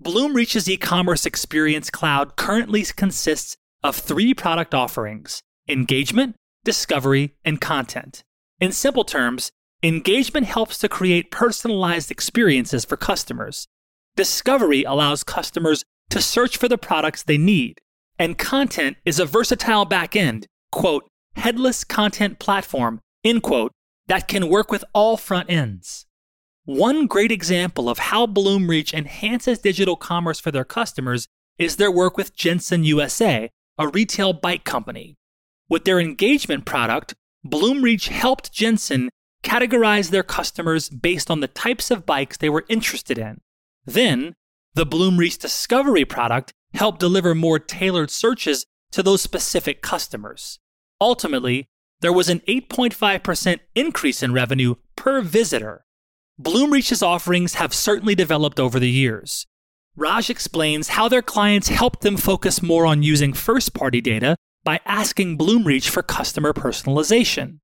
Bloomreach's 0.00 0.68
e-commerce 0.68 1.26
experience 1.26 1.90
cloud 1.90 2.36
currently 2.36 2.82
consists 2.84 3.56
of 3.84 3.96
three 3.96 4.34
product 4.34 4.74
offerings: 4.74 5.42
engagement, 5.68 6.34
discovery, 6.64 7.34
and 7.44 7.60
content. 7.60 8.24
In 8.60 8.72
simple 8.72 9.04
terms, 9.04 9.50
engagement 9.82 10.46
helps 10.46 10.78
to 10.78 10.88
create 10.88 11.30
personalized 11.30 12.10
experiences 12.10 12.84
for 12.84 12.96
customers. 12.96 13.66
Discovery 14.14 14.84
allows 14.84 15.24
customers 15.24 15.84
to 16.10 16.20
search 16.20 16.58
for 16.58 16.68
the 16.68 16.76
products 16.76 17.22
they 17.22 17.38
need. 17.38 17.80
And 18.18 18.36
content 18.36 18.98
is 19.06 19.18
a 19.18 19.24
versatile 19.24 19.86
backend, 19.86 20.44
quote, 20.70 21.08
headless 21.36 21.82
content 21.82 22.38
platform, 22.38 23.00
end 23.24 23.42
quote, 23.42 23.72
that 24.08 24.28
can 24.28 24.48
work 24.48 24.70
with 24.70 24.84
all 24.92 25.16
front 25.16 25.48
ends. 25.48 26.04
One 26.64 27.06
great 27.06 27.32
example 27.32 27.88
of 27.88 27.98
how 27.98 28.26
Bloomreach 28.26 28.92
enhances 28.92 29.58
digital 29.58 29.96
commerce 29.96 30.38
for 30.38 30.50
their 30.50 30.64
customers 30.64 31.26
is 31.58 31.76
their 31.76 31.90
work 31.90 32.18
with 32.18 32.36
Jensen 32.36 32.84
USA, 32.84 33.48
a 33.78 33.88
retail 33.88 34.34
bike 34.34 34.64
company. 34.64 35.16
With 35.70 35.86
their 35.86 35.98
engagement 35.98 36.66
product, 36.66 37.14
Bloomreach 37.46 38.08
helped 38.08 38.52
Jensen 38.52 39.08
categorize 39.42 40.10
their 40.10 40.22
customers 40.22 40.90
based 40.90 41.30
on 41.30 41.40
the 41.40 41.48
types 41.48 41.90
of 41.90 42.04
bikes 42.04 42.36
they 42.36 42.50
were 42.50 42.66
interested 42.68 43.16
in. 43.16 43.40
Then, 43.84 44.34
the 44.74 44.86
Bloomreach 44.86 45.38
Discovery 45.38 46.04
product 46.04 46.52
helped 46.74 47.00
deliver 47.00 47.34
more 47.34 47.58
tailored 47.58 48.10
searches 48.10 48.64
to 48.92 49.02
those 49.02 49.22
specific 49.22 49.82
customers. 49.82 50.58
Ultimately, 51.00 51.66
there 52.00 52.12
was 52.12 52.28
an 52.28 52.40
8.5% 52.48 53.58
increase 53.74 54.22
in 54.22 54.32
revenue 54.32 54.76
per 54.96 55.20
visitor. 55.20 55.84
Bloomreach's 56.40 57.02
offerings 57.02 57.54
have 57.54 57.74
certainly 57.74 58.14
developed 58.14 58.58
over 58.58 58.80
the 58.80 58.90
years. 58.90 59.46
Raj 59.94 60.30
explains 60.30 60.88
how 60.88 61.08
their 61.08 61.22
clients 61.22 61.68
helped 61.68 62.00
them 62.00 62.16
focus 62.16 62.62
more 62.62 62.86
on 62.86 63.02
using 63.02 63.32
first 63.32 63.74
party 63.74 64.00
data 64.00 64.36
by 64.64 64.80
asking 64.86 65.36
Bloomreach 65.36 65.88
for 65.88 66.02
customer 66.02 66.52
personalization. 66.52 67.58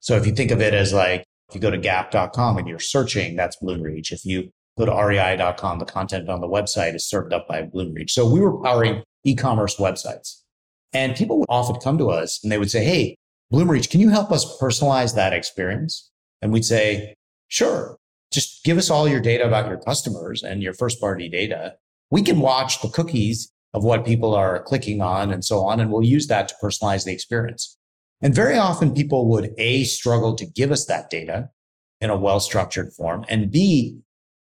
So 0.00 0.16
if 0.16 0.26
you 0.26 0.32
think 0.32 0.50
of 0.50 0.60
it 0.62 0.72
as 0.72 0.92
like, 0.92 1.24
if 1.48 1.54
you 1.54 1.60
go 1.60 1.70
to 1.70 1.78
gap.com 1.78 2.58
and 2.58 2.66
you're 2.68 2.78
searching, 2.78 3.36
that's 3.36 3.56
Bloomreach. 3.62 4.12
If 4.12 4.24
you 4.24 4.50
go 4.78 4.86
to 4.86 4.92
rei.com, 4.92 5.78
the 5.78 5.84
content 5.84 6.28
on 6.28 6.40
the 6.40 6.48
website 6.48 6.94
is 6.94 7.06
served 7.06 7.32
up 7.32 7.46
by 7.48 7.62
Bloomreach. 7.62 8.10
So 8.10 8.28
we 8.28 8.40
were 8.40 8.62
powering 8.62 9.02
e-commerce 9.24 9.76
websites. 9.76 10.42
And 10.92 11.14
people 11.14 11.38
would 11.38 11.48
often 11.48 11.76
come 11.80 11.98
to 11.98 12.10
us 12.10 12.40
and 12.42 12.50
they 12.50 12.58
would 12.58 12.70
say, 12.70 12.82
Hey, 12.84 13.16
Bloomreach, 13.52 13.90
can 13.90 14.00
you 14.00 14.10
help 14.10 14.30
us 14.30 14.58
personalize 14.60 15.14
that 15.14 15.32
experience? 15.32 16.10
And 16.42 16.52
we'd 16.52 16.64
say, 16.64 17.14
sure. 17.48 17.96
Just 18.30 18.62
give 18.64 18.76
us 18.76 18.90
all 18.90 19.08
your 19.08 19.20
data 19.20 19.46
about 19.46 19.68
your 19.68 19.78
customers 19.78 20.42
and 20.42 20.62
your 20.62 20.74
first 20.74 21.00
party 21.00 21.28
data. 21.28 21.74
We 22.10 22.22
can 22.22 22.40
watch 22.40 22.82
the 22.82 22.88
cookies 22.88 23.50
of 23.72 23.84
what 23.84 24.04
people 24.04 24.34
are 24.34 24.62
clicking 24.62 25.00
on 25.00 25.30
and 25.30 25.44
so 25.44 25.60
on. 25.60 25.80
And 25.80 25.90
we'll 25.90 26.02
use 26.02 26.26
that 26.26 26.48
to 26.48 26.54
personalize 26.62 27.04
the 27.04 27.12
experience. 27.12 27.78
And 28.20 28.34
very 28.34 28.58
often 28.58 28.94
people 28.94 29.28
would 29.28 29.54
A, 29.56 29.84
struggle 29.84 30.34
to 30.34 30.44
give 30.44 30.70
us 30.70 30.84
that 30.86 31.08
data 31.08 31.48
in 32.00 32.10
a 32.10 32.16
well 32.16 32.40
structured 32.40 32.92
form 32.92 33.24
and 33.28 33.50
B, 33.50 33.98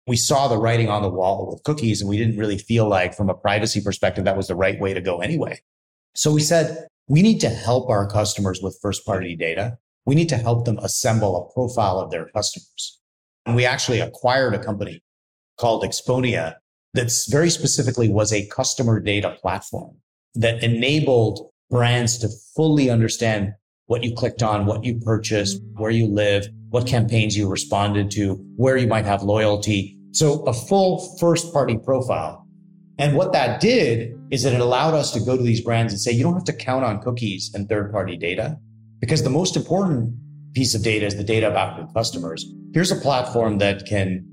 we 0.07 0.15
saw 0.15 0.47
the 0.47 0.57
writing 0.57 0.89
on 0.89 1.01
the 1.01 1.09
wall 1.09 1.49
with 1.51 1.63
cookies 1.63 2.01
and 2.01 2.09
we 2.09 2.17
didn't 2.17 2.37
really 2.37 2.57
feel 2.57 2.87
like 2.87 3.13
from 3.13 3.29
a 3.29 3.33
privacy 3.33 3.81
perspective, 3.81 4.23
that 4.25 4.37
was 4.37 4.47
the 4.47 4.55
right 4.55 4.79
way 4.79 4.93
to 4.93 5.01
go 5.01 5.19
anyway. 5.19 5.59
So 6.15 6.31
we 6.31 6.41
said, 6.41 6.87
we 7.09 7.21
need 7.21 7.39
to 7.41 7.49
help 7.49 7.89
our 7.89 8.07
customers 8.07 8.61
with 8.61 8.79
first 8.81 9.05
party 9.05 9.35
data. 9.35 9.77
We 10.05 10.15
need 10.15 10.29
to 10.29 10.37
help 10.37 10.65
them 10.65 10.77
assemble 10.79 11.35
a 11.37 11.53
profile 11.53 11.99
of 11.99 12.09
their 12.09 12.25
customers. 12.29 12.99
And 13.45 13.55
we 13.55 13.65
actually 13.65 13.99
acquired 13.99 14.55
a 14.55 14.63
company 14.63 15.01
called 15.57 15.83
Exponea 15.83 16.55
that's 16.93 17.29
very 17.29 17.49
specifically 17.49 18.09
was 18.09 18.31
a 18.31 18.47
customer 18.47 18.99
data 18.99 19.35
platform 19.41 19.95
that 20.35 20.63
enabled 20.63 21.49
brands 21.69 22.17
to 22.19 22.29
fully 22.55 22.89
understand 22.89 23.53
what 23.87 24.03
you 24.03 24.13
clicked 24.15 24.43
on, 24.43 24.65
what 24.65 24.83
you 24.83 24.99
purchased, 24.99 25.61
where 25.73 25.91
you 25.91 26.07
live, 26.07 26.47
what 26.69 26.85
campaigns 26.85 27.37
you 27.37 27.49
responded 27.49 28.11
to, 28.11 28.35
where 28.55 28.77
you 28.77 28.87
might 28.87 29.05
have 29.05 29.23
loyalty. 29.23 29.96
So 30.17 30.41
a 30.45 30.53
full 30.53 31.15
first 31.19 31.53
party 31.53 31.77
profile. 31.77 32.47
And 32.97 33.15
what 33.15 33.33
that 33.33 33.61
did 33.61 34.19
is 34.31 34.41
that 34.41 34.53
it 34.53 34.61
allowed 34.61 34.95
us 34.95 35.11
to 35.11 35.19
go 35.19 35.37
to 35.37 35.43
these 35.43 35.61
brands 35.61 35.93
and 35.93 36.01
say, 36.01 36.11
you 36.11 36.23
don't 36.23 36.33
have 36.33 36.43
to 36.45 36.53
count 36.53 36.83
on 36.83 36.99
cookies 37.03 37.51
and 37.53 37.69
third 37.69 37.91
party 37.91 38.17
data 38.17 38.57
because 38.99 39.21
the 39.21 39.29
most 39.29 39.55
important 39.55 40.15
piece 40.55 40.73
of 40.73 40.81
data 40.81 41.05
is 41.05 41.15
the 41.17 41.23
data 41.23 41.47
about 41.47 41.77
your 41.77 41.87
customers. 41.93 42.51
Here's 42.73 42.91
a 42.91 42.95
platform 42.95 43.59
that 43.59 43.85
can 43.85 44.25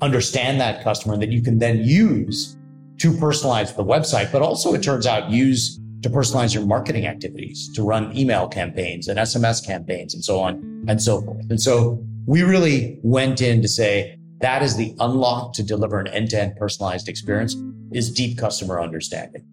understand 0.00 0.60
that 0.60 0.84
customer 0.84 1.16
that 1.16 1.30
you 1.30 1.42
can 1.42 1.58
then 1.58 1.82
use 1.82 2.56
to 2.98 3.10
personalize 3.10 3.74
the 3.74 3.84
website, 3.84 4.30
but 4.30 4.42
also 4.42 4.74
it 4.74 4.82
turns 4.84 5.08
out 5.08 5.28
use 5.28 5.80
to 6.02 6.08
personalize 6.08 6.54
your 6.54 6.64
marketing 6.64 7.08
activities, 7.08 7.68
to 7.74 7.82
run 7.82 8.16
email 8.16 8.46
campaigns 8.46 9.08
and 9.08 9.18
SMS 9.18 9.66
campaigns 9.66 10.14
and 10.14 10.24
so 10.24 10.38
on 10.38 10.84
and 10.86 11.02
so 11.02 11.20
forth. 11.20 11.50
And 11.50 11.60
so 11.60 12.00
we 12.26 12.44
really 12.44 13.00
went 13.02 13.40
in 13.40 13.60
to 13.60 13.66
say 13.66 14.16
that 14.42 14.62
is 14.62 14.76
the 14.76 14.94
unlock 15.00 15.54
to 15.54 15.62
deliver 15.62 15.98
an 15.98 16.08
end 16.08 16.30
to 16.30 16.40
end 16.40 16.56
personalized 16.56 17.08
experience 17.08 17.56
is 17.92 18.12
deep 18.12 18.36
customer 18.36 18.80
understanding. 18.80 19.46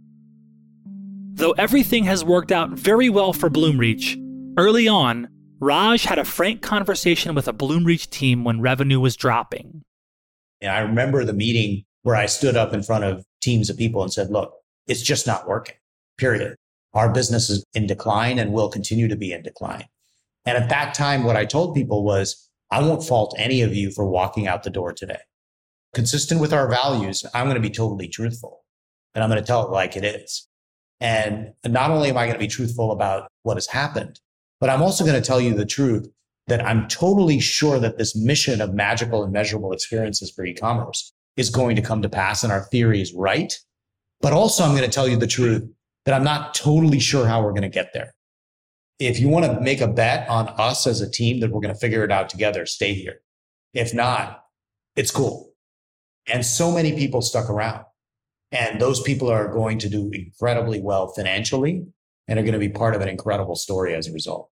Though 1.34 1.52
everything 1.52 2.04
has 2.04 2.26
worked 2.26 2.52
out 2.52 2.72
very 2.72 3.10
well 3.10 3.32
for 3.32 3.50
Bloomreach, 3.50 4.18
early 4.58 4.88
on, 4.88 5.30
Raj 5.62 6.04
had 6.04 6.20
a 6.20 6.26
frank 6.26 6.62
conversation 6.62 7.36
with 7.36 7.48
a 7.48 7.54
Bloomreach 7.54 8.10
team 8.10 8.44
when 8.44 8.62
revenue 8.62 9.00
was 9.00 9.16
dropping. 9.16 9.84
And 10.60 10.72
I 10.72 10.80
remember 10.80 11.24
the 11.24 11.34
meeting 11.34 11.86
where 12.04 12.16
I 12.16 12.26
stood 12.26 12.58
up 12.58 12.74
in 12.74 12.84
front 12.84 13.04
of 13.04 13.24
teams 13.42 13.70
of 13.70 13.78
people 13.78 14.04
and 14.04 14.12
said, 14.12 14.30
look, 14.32 14.54
it's 14.88 15.02
just 15.02 15.28
not 15.28 15.48
working, 15.48 15.76
period. 16.18 16.56
Our 16.94 17.14
business 17.14 17.50
is 17.50 17.64
in 17.74 17.88
decline 17.88 18.40
and 18.40 18.52
will 18.52 18.70
continue 18.70 19.08
to 19.08 19.16
be 19.16 19.32
in 19.32 19.44
decline. 19.44 19.86
And 20.46 20.58
at 20.58 20.70
that 20.70 20.94
time, 20.94 21.24
what 21.24 21.36
I 21.36 21.46
told 21.46 21.76
people 21.76 22.04
was, 22.04 22.49
I 22.72 22.82
won't 22.82 23.04
fault 23.04 23.36
any 23.38 23.62
of 23.62 23.74
you 23.74 23.92
for 23.92 24.06
walking 24.06 24.48
out 24.48 24.64
the 24.64 24.70
door 24.70 24.94
today. 24.94 25.20
Consistent 25.94 26.40
with 26.40 26.54
our 26.54 26.70
values, 26.70 27.26
I'm 27.34 27.46
going 27.46 27.56
to 27.56 27.62
be 27.62 27.74
totally 27.74 28.08
truthful 28.08 28.64
and 29.16 29.24
I'm 29.24 29.30
going 29.30 29.42
to 29.42 29.48
tell 29.48 29.66
it 29.66 29.72
like 29.72 29.96
it 29.96 30.04
is. 30.04 30.48
And 31.00 31.54
not 31.66 31.92
only 31.92 32.10
am 32.10 32.18
I 32.18 32.26
going 32.26 32.36
to 32.36 32.40
be 32.40 32.48
truthful 32.48 32.92
about 32.92 33.28
what 33.44 33.58
has 33.58 33.68
happened, 33.68 34.20
but 34.60 34.70
I'm 34.70 34.82
also 34.82 35.04
going 35.06 35.20
to 35.20 35.26
tell 35.26 35.42
you 35.42 35.54
the 35.54 35.66
truth 35.66 36.08
that 36.48 36.66
I'm 36.66 36.88
totally 36.88 37.40
sure 37.40 37.80
that 37.80 37.98
this 37.98 38.16
mission 38.16 38.62
of 38.62 38.74
magical 38.74 39.24
and 39.24 39.32
measurable 39.32 39.72
experiences 39.72 40.32
for 40.32 40.46
e-commerce 40.46 41.14
is 41.38 41.50
going 41.50 41.76
to 41.76 41.82
come 41.82 42.02
to 42.02 42.10
pass 42.10 42.44
and 42.44 42.52
our 42.52 42.64
theory 42.66 43.02
is 43.02 43.14
right. 43.14 43.54
But 44.22 44.34
also 44.34 44.64
I'm 44.64 44.76
going 44.76 44.84
to 44.84 44.94
tell 44.94 45.08
you 45.08 45.16
the 45.16 45.28
truth 45.28 45.64
that 46.06 46.14
I'm 46.14 46.24
not 46.24 46.54
totally 46.54 47.00
sure 47.00 47.28
how 47.28 47.42
we're 47.42 47.52
going 47.52 47.62
to 47.62 47.70
get 47.70 47.94
there. 47.94 48.14
If 49.00 49.20
you 49.20 49.30
want 49.30 49.46
to 49.46 49.62
make 49.62 49.82
a 49.82 49.88
bet 49.88 50.28
on 50.30 50.50
us 50.58 50.86
as 50.86 51.02
a 51.02 51.10
team 51.10 51.40
that 51.40 51.52
we're 51.52 51.62
going 51.62 51.74
to 51.74 51.80
figure 51.80 52.04
it 52.04 52.12
out 52.12 52.30
together, 52.30 52.66
stay 52.66 52.94
here. 52.94 53.22
If 53.74 53.94
not, 53.94 54.44
it's 54.96 55.12
cool. 55.12 55.54
And 56.28 56.46
so 56.46 56.72
many 56.72 56.96
people 56.96 57.22
stuck 57.22 57.50
around 57.50 57.86
and 58.52 58.82
those 58.82 59.02
people 59.02 59.30
are 59.30 59.48
going 59.48 59.78
to 59.80 59.90
do 59.90 60.10
incredibly 60.12 60.82
well 60.82 61.08
financially 61.08 61.86
and 62.28 62.40
are 62.40 62.44
going 62.44 62.54
to 62.54 62.60
be 62.60 62.70
part 62.70 62.96
of 62.96 63.02
an 63.02 63.10
incredible 63.10 63.56
story 63.56 63.94
as 63.94 64.08
a 64.08 64.14
result. 64.14 64.50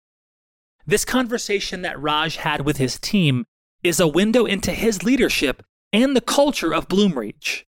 This 0.87 1.05
conversation 1.05 1.83
that 1.83 2.01
Raj 2.01 2.37
had 2.37 2.67
with 2.67 2.77
his 2.77 2.99
team 2.99 3.47
is 3.83 4.01
a 4.01 4.09
window 4.09 4.45
into 4.45 4.73
his 4.73 5.03
leadership 5.03 5.63
and 5.93 6.17
the 6.17 6.21
culture 6.21 6.75
of 6.75 6.89
Bloomreach. 6.89 7.65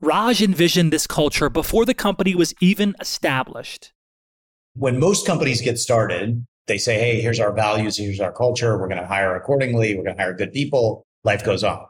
Raj 0.00 0.42
envisioned 0.42 0.92
this 0.92 1.06
culture 1.06 1.48
before 1.48 1.84
the 1.84 1.94
company 1.94 2.34
was 2.34 2.54
even 2.60 2.94
established. 3.00 3.92
When 4.78 5.00
most 5.00 5.26
companies 5.26 5.60
get 5.60 5.76
started, 5.76 6.46
they 6.68 6.78
say, 6.78 7.00
hey, 7.00 7.20
here's 7.20 7.40
our 7.40 7.52
values, 7.52 7.96
here's 7.96 8.20
our 8.20 8.30
culture, 8.30 8.78
we're 8.78 8.86
going 8.86 9.00
to 9.00 9.06
hire 9.06 9.34
accordingly, 9.34 9.96
we're 9.96 10.04
going 10.04 10.16
to 10.16 10.22
hire 10.22 10.32
good 10.32 10.52
people, 10.52 11.04
life 11.24 11.44
goes 11.44 11.64
on. 11.64 11.84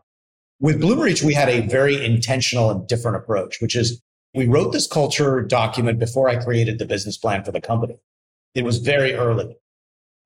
With 0.59 0.81
Bloomreach, 0.81 1.23
we 1.23 1.35
had 1.35 1.51
a 1.51 1.67
very 1.67 2.03
intentional 2.03 2.71
and 2.71 2.89
different 2.89 3.19
approach, 3.19 3.61
which 3.61 3.77
is 3.77 4.01
we 4.35 4.47
wrote 4.47 4.73
this 4.73 4.87
culture 4.87 5.43
document 5.43 5.99
before 5.99 6.31
I 6.31 6.43
created 6.43 6.79
the 6.79 6.87
business 6.87 7.19
plan 7.19 7.45
for 7.45 7.53
the 7.53 7.61
company. 7.61 7.99
It 8.55 8.65
was 8.65 8.79
very 8.79 9.13
early. 9.13 9.59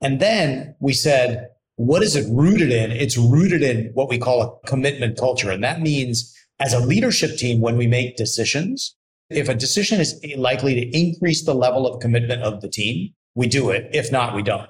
And 0.00 0.20
then 0.20 0.76
we 0.78 0.92
said, 0.92 1.48
what 1.76 2.02
is 2.02 2.14
it 2.14 2.30
rooted 2.30 2.70
in? 2.70 2.92
It's 2.92 3.18
rooted 3.18 3.62
in 3.62 3.90
what 3.94 4.08
we 4.08 4.18
call 4.18 4.40
a 4.40 4.66
commitment 4.68 5.18
culture. 5.18 5.50
And 5.50 5.64
that 5.64 5.80
means 5.80 6.32
as 6.60 6.72
a 6.72 6.78
leadership 6.78 7.36
team, 7.36 7.60
when 7.60 7.76
we 7.76 7.88
make 7.88 8.16
decisions, 8.16 8.94
if 9.36 9.48
a 9.48 9.54
decision 9.54 10.00
is 10.00 10.20
likely 10.36 10.74
to 10.74 10.96
increase 10.96 11.44
the 11.44 11.54
level 11.54 11.86
of 11.86 12.00
commitment 12.00 12.42
of 12.42 12.60
the 12.60 12.68
team, 12.68 13.12
we 13.34 13.46
do 13.46 13.70
it. 13.70 13.88
If 13.92 14.12
not, 14.12 14.34
we 14.34 14.42
don't. 14.42 14.68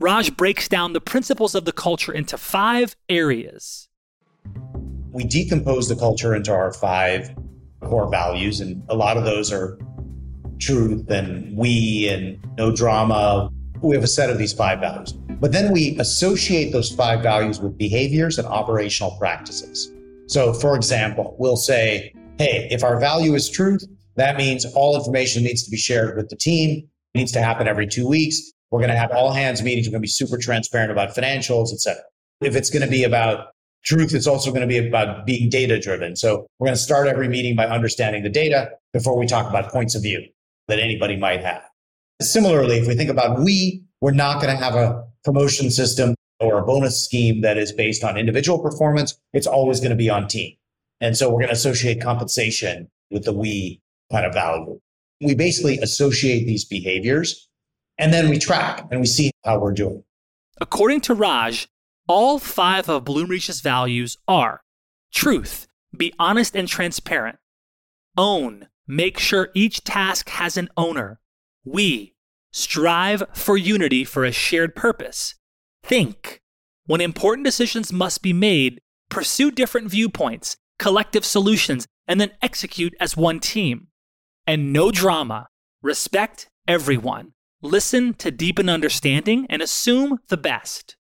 Raj 0.00 0.36
breaks 0.36 0.68
down 0.68 0.92
the 0.92 1.00
principles 1.00 1.54
of 1.54 1.64
the 1.64 1.72
culture 1.72 2.12
into 2.12 2.36
five 2.36 2.96
areas. 3.08 3.88
We 5.12 5.24
decompose 5.24 5.88
the 5.88 5.96
culture 5.96 6.34
into 6.34 6.52
our 6.52 6.72
five 6.72 7.34
core 7.80 8.10
values, 8.10 8.60
and 8.60 8.82
a 8.88 8.96
lot 8.96 9.16
of 9.16 9.24
those 9.24 9.52
are 9.52 9.78
truth 10.58 11.10
and 11.10 11.56
we 11.56 12.08
and 12.08 12.38
no 12.56 12.74
drama. 12.74 13.50
We 13.82 13.94
have 13.94 14.04
a 14.04 14.08
set 14.08 14.30
of 14.30 14.38
these 14.38 14.52
five 14.52 14.80
values. 14.80 15.12
But 15.12 15.52
then 15.52 15.72
we 15.72 15.96
associate 15.98 16.72
those 16.72 16.90
five 16.90 17.22
values 17.22 17.60
with 17.60 17.76
behaviors 17.76 18.38
and 18.38 18.48
operational 18.48 19.12
practices. 19.18 19.92
So, 20.26 20.52
for 20.52 20.74
example, 20.74 21.36
we'll 21.38 21.56
say, 21.56 22.14
hey, 22.38 22.66
if 22.70 22.82
our 22.82 22.98
value 22.98 23.34
is 23.34 23.50
truth, 23.50 23.84
that 24.16 24.36
means 24.36 24.64
all 24.74 24.96
information 24.96 25.42
needs 25.42 25.62
to 25.64 25.70
be 25.70 25.76
shared 25.76 26.16
with 26.16 26.28
the 26.28 26.36
team, 26.36 26.88
it 27.14 27.18
needs 27.18 27.32
to 27.32 27.42
happen 27.42 27.68
every 27.68 27.86
two 27.86 28.08
weeks. 28.08 28.52
We're 28.70 28.80
going 28.80 28.90
to 28.90 28.96
have 28.96 29.12
all 29.12 29.32
hands 29.32 29.62
meetings. 29.62 29.86
We're 29.86 29.92
going 29.92 30.00
to 30.00 30.06
be 30.06 30.08
super 30.08 30.36
transparent 30.36 30.90
about 30.90 31.14
financials, 31.14 31.72
et 31.72 31.80
cetera. 31.80 32.02
If 32.40 32.56
it's 32.56 32.70
going 32.70 32.82
to 32.82 32.90
be 32.90 33.04
about 33.04 33.48
truth, 33.84 34.14
it's 34.14 34.26
also 34.26 34.50
going 34.50 34.62
to 34.62 34.66
be 34.66 34.78
about 34.78 35.26
being 35.26 35.48
data 35.48 35.78
driven. 35.78 36.16
So 36.16 36.46
we're 36.58 36.66
going 36.66 36.76
to 36.76 36.82
start 36.82 37.06
every 37.06 37.28
meeting 37.28 37.54
by 37.54 37.66
understanding 37.66 38.22
the 38.22 38.30
data 38.30 38.70
before 38.92 39.16
we 39.16 39.26
talk 39.26 39.48
about 39.48 39.70
points 39.70 39.94
of 39.94 40.02
view 40.02 40.26
that 40.68 40.80
anybody 40.80 41.16
might 41.16 41.42
have. 41.42 41.62
Similarly, 42.20 42.78
if 42.78 42.88
we 42.88 42.94
think 42.94 43.10
about 43.10 43.40
we, 43.40 43.84
we're 44.00 44.12
not 44.12 44.40
going 44.40 44.56
to 44.56 44.62
have 44.62 44.74
a 44.74 45.04
promotion 45.24 45.70
system 45.70 46.14
or 46.40 46.58
a 46.58 46.64
bonus 46.64 47.04
scheme 47.04 47.42
that 47.42 47.56
is 47.56 47.72
based 47.72 48.02
on 48.02 48.16
individual 48.16 48.58
performance. 48.58 49.16
It's 49.32 49.46
always 49.46 49.80
going 49.80 49.90
to 49.90 49.96
be 49.96 50.10
on 50.10 50.26
team. 50.26 50.54
And 51.00 51.16
so 51.16 51.28
we're 51.28 51.40
going 51.40 51.48
to 51.48 51.54
associate 51.54 52.00
compensation 52.00 52.88
with 53.10 53.24
the 53.24 53.32
we 53.32 53.80
kind 54.10 54.26
of 54.26 54.34
value. 54.34 54.80
We 55.20 55.34
basically 55.34 55.78
associate 55.78 56.44
these 56.44 56.64
behaviors 56.64 57.48
and 57.98 58.12
then 58.12 58.28
we 58.28 58.38
track 58.38 58.86
and 58.90 59.00
we 59.00 59.06
see 59.06 59.30
how 59.44 59.58
we're 59.60 59.72
doing. 59.72 60.02
According 60.60 61.00
to 61.02 61.14
Raj, 61.14 61.68
all 62.08 62.38
five 62.38 62.88
of 62.88 63.04
Bloomreach's 63.04 63.60
values 63.60 64.18
are 64.28 64.60
truth, 65.12 65.66
be 65.96 66.12
honest 66.18 66.56
and 66.56 66.68
transparent, 66.68 67.38
own, 68.16 68.68
make 68.86 69.18
sure 69.18 69.50
each 69.54 69.84
task 69.84 70.28
has 70.30 70.56
an 70.56 70.68
owner, 70.76 71.20
we, 71.64 72.14
strive 72.52 73.22
for 73.32 73.56
unity 73.56 74.04
for 74.04 74.24
a 74.24 74.32
shared 74.32 74.76
purpose, 74.76 75.34
think, 75.82 76.40
when 76.86 77.00
important 77.00 77.44
decisions 77.44 77.92
must 77.92 78.22
be 78.22 78.32
made, 78.32 78.80
pursue 79.08 79.50
different 79.50 79.90
viewpoints, 79.90 80.56
collective 80.78 81.24
solutions, 81.24 81.86
and 82.06 82.20
then 82.20 82.30
execute 82.42 82.94
as 83.00 83.16
one 83.16 83.40
team. 83.40 83.88
And 84.46 84.72
no 84.72 84.90
drama, 84.90 85.48
respect 85.82 86.48
everyone, 86.68 87.32
listen 87.62 88.14
to 88.14 88.30
deepen 88.30 88.68
understanding, 88.68 89.46
and 89.48 89.62
assume 89.62 90.18
the 90.28 90.36
best. 90.36 90.96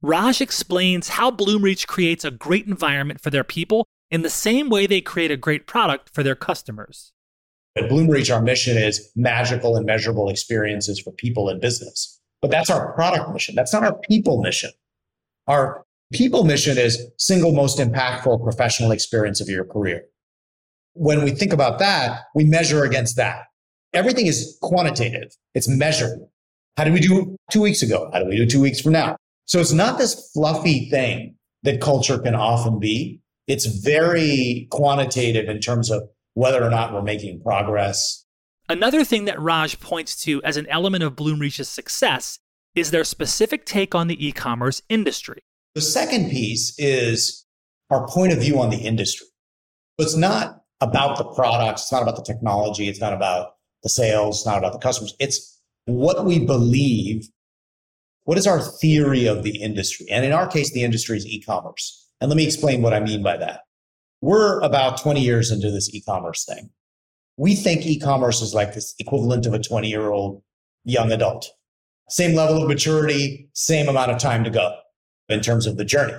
Raj 0.00 0.40
explains 0.40 1.10
how 1.10 1.30
Bloomreach 1.30 1.86
creates 1.86 2.24
a 2.24 2.30
great 2.30 2.66
environment 2.66 3.20
for 3.20 3.30
their 3.30 3.44
people 3.44 3.86
in 4.10 4.22
the 4.22 4.30
same 4.30 4.68
way 4.68 4.86
they 4.86 5.00
create 5.00 5.30
a 5.30 5.36
great 5.36 5.66
product 5.66 6.10
for 6.12 6.22
their 6.22 6.34
customers. 6.34 7.12
At 7.76 7.90
Bloomreach, 7.90 8.34
our 8.34 8.42
mission 8.42 8.76
is 8.76 9.10
magical 9.16 9.76
and 9.76 9.86
measurable 9.86 10.28
experiences 10.28 10.98
for 10.98 11.12
people 11.12 11.48
and 11.48 11.60
business. 11.60 12.20
But 12.40 12.50
that's 12.50 12.70
our 12.70 12.92
product 12.94 13.30
mission. 13.32 13.54
That's 13.54 13.72
not 13.72 13.84
our 13.84 13.98
people 14.08 14.42
mission. 14.42 14.70
Our 15.46 15.84
people 16.12 16.44
mission 16.44 16.76
is 16.76 17.06
single 17.18 17.52
most 17.52 17.78
impactful 17.78 18.42
professional 18.42 18.90
experience 18.90 19.40
of 19.40 19.48
your 19.48 19.64
career. 19.64 20.04
When 20.94 21.24
we 21.24 21.30
think 21.30 21.52
about 21.52 21.78
that, 21.78 22.20
we 22.34 22.44
measure 22.44 22.84
against 22.84 23.16
that. 23.16 23.44
Everything 23.92 24.26
is 24.26 24.58
quantitative. 24.62 25.34
It's 25.54 25.68
measured. 25.68 26.18
How 26.76 26.84
did 26.84 26.92
we 26.92 27.00
do 27.00 27.36
two 27.50 27.60
weeks 27.60 27.82
ago? 27.82 28.10
How 28.12 28.20
do 28.20 28.26
we 28.26 28.36
do 28.36 28.46
two 28.46 28.60
weeks 28.60 28.80
from 28.80 28.92
now? 28.92 29.16
So 29.46 29.58
it's 29.58 29.72
not 29.72 29.98
this 29.98 30.30
fluffy 30.32 30.88
thing 30.88 31.36
that 31.62 31.80
culture 31.80 32.18
can 32.18 32.34
often 32.34 32.78
be. 32.78 33.20
It's 33.46 33.66
very 33.66 34.68
quantitative 34.70 35.48
in 35.48 35.60
terms 35.60 35.90
of 35.90 36.02
whether 36.34 36.62
or 36.62 36.70
not 36.70 36.92
we're 36.92 37.02
making 37.02 37.42
progress. 37.42 38.24
Another 38.68 39.04
thing 39.04 39.26
that 39.26 39.40
Raj 39.40 39.80
points 39.80 40.22
to 40.24 40.42
as 40.42 40.56
an 40.56 40.66
element 40.68 41.04
of 41.04 41.16
Bloomreach's 41.16 41.68
success 41.68 42.38
is 42.74 42.90
their 42.90 43.04
specific 43.04 43.66
take 43.66 43.94
on 43.94 44.06
the 44.06 44.26
e 44.26 44.32
commerce 44.32 44.80
industry. 44.88 45.42
The 45.74 45.82
second 45.82 46.30
piece 46.30 46.74
is 46.78 47.44
our 47.90 48.06
point 48.06 48.32
of 48.32 48.38
view 48.38 48.60
on 48.60 48.70
the 48.70 48.78
industry. 48.78 49.26
It's 49.98 50.16
not 50.16 50.61
about 50.82 51.16
the 51.16 51.24
products, 51.24 51.82
it's 51.82 51.92
not 51.92 52.02
about 52.02 52.16
the 52.16 52.22
technology, 52.22 52.88
it's 52.88 53.00
not 53.00 53.14
about 53.14 53.54
the 53.82 53.88
sales, 53.88 54.40
it's 54.40 54.46
not 54.46 54.58
about 54.58 54.74
the 54.74 54.78
customers. 54.78 55.14
It's 55.18 55.60
what 55.86 56.24
we 56.24 56.38
believe 56.38 57.28
what 58.24 58.38
is 58.38 58.46
our 58.46 58.60
theory 58.60 59.26
of 59.26 59.42
the 59.42 59.60
industry? 59.60 60.06
And 60.10 60.24
in 60.24 60.32
our 60.32 60.46
case, 60.46 60.72
the 60.72 60.84
industry 60.84 61.16
is 61.16 61.26
e-commerce. 61.26 62.08
And 62.20 62.30
let 62.30 62.36
me 62.36 62.44
explain 62.44 62.82
what 62.82 62.94
I 62.94 63.00
mean 63.00 63.22
by 63.22 63.36
that. 63.36 63.62
We're 64.20 64.60
about 64.60 65.00
20 65.00 65.20
years 65.20 65.50
into 65.50 65.70
this 65.70 65.92
e-commerce 65.92 66.44
thing. 66.44 66.70
We 67.36 67.56
think 67.56 67.84
e-commerce 67.84 68.40
is 68.40 68.54
like 68.54 68.74
this 68.74 68.94
equivalent 69.00 69.46
of 69.46 69.54
a 69.54 69.58
20 69.58 69.88
year 69.88 70.10
old 70.10 70.42
young 70.84 71.10
adult. 71.10 71.50
Same 72.08 72.34
level 72.36 72.62
of 72.62 72.68
maturity, 72.68 73.48
same 73.54 73.88
amount 73.88 74.12
of 74.12 74.18
time 74.18 74.44
to 74.44 74.50
go 74.50 74.76
in 75.28 75.40
terms 75.40 75.66
of 75.66 75.76
the 75.76 75.84
journey. 75.84 76.14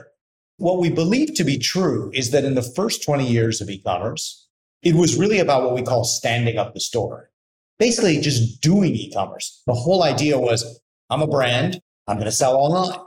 What 0.58 0.80
we 0.80 0.90
believe 0.90 1.34
to 1.36 1.44
be 1.44 1.58
true 1.58 2.12
is 2.14 2.32
that 2.32 2.44
in 2.44 2.56
the 2.56 2.62
first 2.62 3.04
20 3.04 3.26
years 3.26 3.62
of 3.62 3.70
e-commerce, 3.70 4.43
it 4.84 4.96
was 4.96 5.18
really 5.18 5.40
about 5.40 5.64
what 5.64 5.74
we 5.74 5.82
call 5.82 6.04
standing 6.04 6.58
up 6.58 6.74
the 6.74 6.80
store. 6.80 7.30
Basically 7.80 8.20
just 8.20 8.62
doing 8.62 8.96
e-commerce. 8.96 9.62
The 9.66 9.74
whole 9.74 10.04
idea 10.04 10.38
was 10.38 10.80
I'm 11.10 11.22
a 11.22 11.28
brand. 11.28 11.82
I'm 12.08 12.18
going 12.18 12.26
to 12.26 12.32
sell 12.32 12.56
online. 12.56 13.00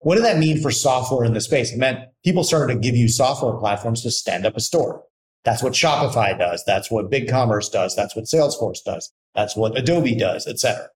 What 0.00 0.14
did 0.14 0.24
that 0.24 0.38
mean 0.38 0.60
for 0.60 0.70
software 0.70 1.24
in 1.24 1.34
the 1.34 1.40
space? 1.40 1.72
It 1.72 1.78
meant 1.78 2.00
people 2.24 2.42
started 2.42 2.72
to 2.74 2.80
give 2.80 2.96
you 2.96 3.08
software 3.08 3.58
platforms 3.58 4.02
to 4.02 4.10
stand 4.10 4.46
up 4.46 4.56
a 4.56 4.60
store. 4.60 5.02
That's 5.44 5.62
what 5.62 5.74
Shopify 5.74 6.38
does. 6.38 6.64
That's 6.66 6.90
what 6.90 7.10
BigCommerce 7.10 7.70
does. 7.70 7.94
That's 7.94 8.16
what 8.16 8.24
Salesforce 8.24 8.82
does. 8.84 9.12
That's 9.34 9.56
what 9.56 9.78
Adobe 9.78 10.14
does, 10.14 10.46
et 10.46 10.58
cetera. 10.58 10.88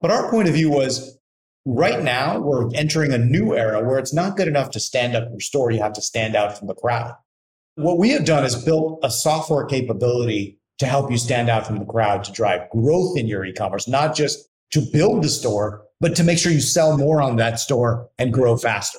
But 0.00 0.10
our 0.10 0.30
point 0.30 0.48
of 0.48 0.54
view 0.54 0.70
was 0.70 1.18
right 1.64 2.02
now 2.02 2.38
we're 2.38 2.72
entering 2.74 3.12
a 3.12 3.18
new 3.18 3.54
era 3.54 3.84
where 3.84 3.98
it's 3.98 4.14
not 4.14 4.36
good 4.36 4.48
enough 4.48 4.70
to 4.70 4.80
stand 4.80 5.16
up 5.16 5.28
your 5.30 5.40
store. 5.40 5.70
You 5.70 5.82
have 5.82 5.92
to 5.94 6.02
stand 6.02 6.36
out 6.36 6.56
from 6.56 6.68
the 6.68 6.74
crowd. 6.74 7.14
What 7.76 7.98
we 7.98 8.08
have 8.12 8.24
done 8.24 8.42
is 8.42 8.54
built 8.54 9.00
a 9.02 9.10
software 9.10 9.66
capability 9.66 10.58
to 10.78 10.86
help 10.86 11.10
you 11.10 11.18
stand 11.18 11.50
out 11.50 11.66
from 11.66 11.78
the 11.78 11.84
crowd 11.84 12.24
to 12.24 12.32
drive 12.32 12.70
growth 12.70 13.18
in 13.18 13.26
your 13.26 13.44
e-commerce, 13.44 13.86
not 13.86 14.16
just 14.16 14.48
to 14.70 14.80
build 14.80 15.22
the 15.22 15.28
store, 15.28 15.82
but 16.00 16.16
to 16.16 16.24
make 16.24 16.38
sure 16.38 16.50
you 16.50 16.62
sell 16.62 16.96
more 16.96 17.20
on 17.20 17.36
that 17.36 17.60
store 17.60 18.08
and 18.18 18.32
grow 18.32 18.56
faster. 18.56 18.98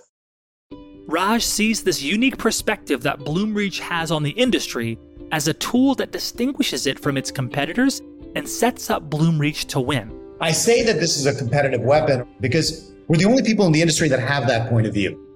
Raj 1.07 1.43
sees 1.43 1.83
this 1.83 2.03
unique 2.03 2.37
perspective 2.37 3.01
that 3.01 3.17
Bloomreach 3.17 3.79
has 3.79 4.11
on 4.11 4.21
the 4.21 4.29
industry 4.29 4.99
as 5.31 5.47
a 5.47 5.55
tool 5.55 5.95
that 5.95 6.11
distinguishes 6.11 6.85
it 6.85 6.99
from 6.99 7.17
its 7.17 7.31
competitors 7.31 8.03
and 8.35 8.47
sets 8.47 8.91
up 8.91 9.09
Bloomreach 9.09 9.65
to 9.69 9.79
win. 9.79 10.13
I 10.39 10.51
say 10.51 10.83
that 10.83 10.99
this 10.99 11.17
is 11.17 11.25
a 11.25 11.33
competitive 11.33 11.81
weapon 11.81 12.27
because 12.41 12.93
we're 13.07 13.17
the 13.17 13.25
only 13.25 13.41
people 13.41 13.65
in 13.65 13.71
the 13.71 13.81
industry 13.81 14.07
that 14.09 14.19
have 14.19 14.45
that 14.47 14.69
point 14.69 14.85
of 14.85 14.93
view. 14.93 15.26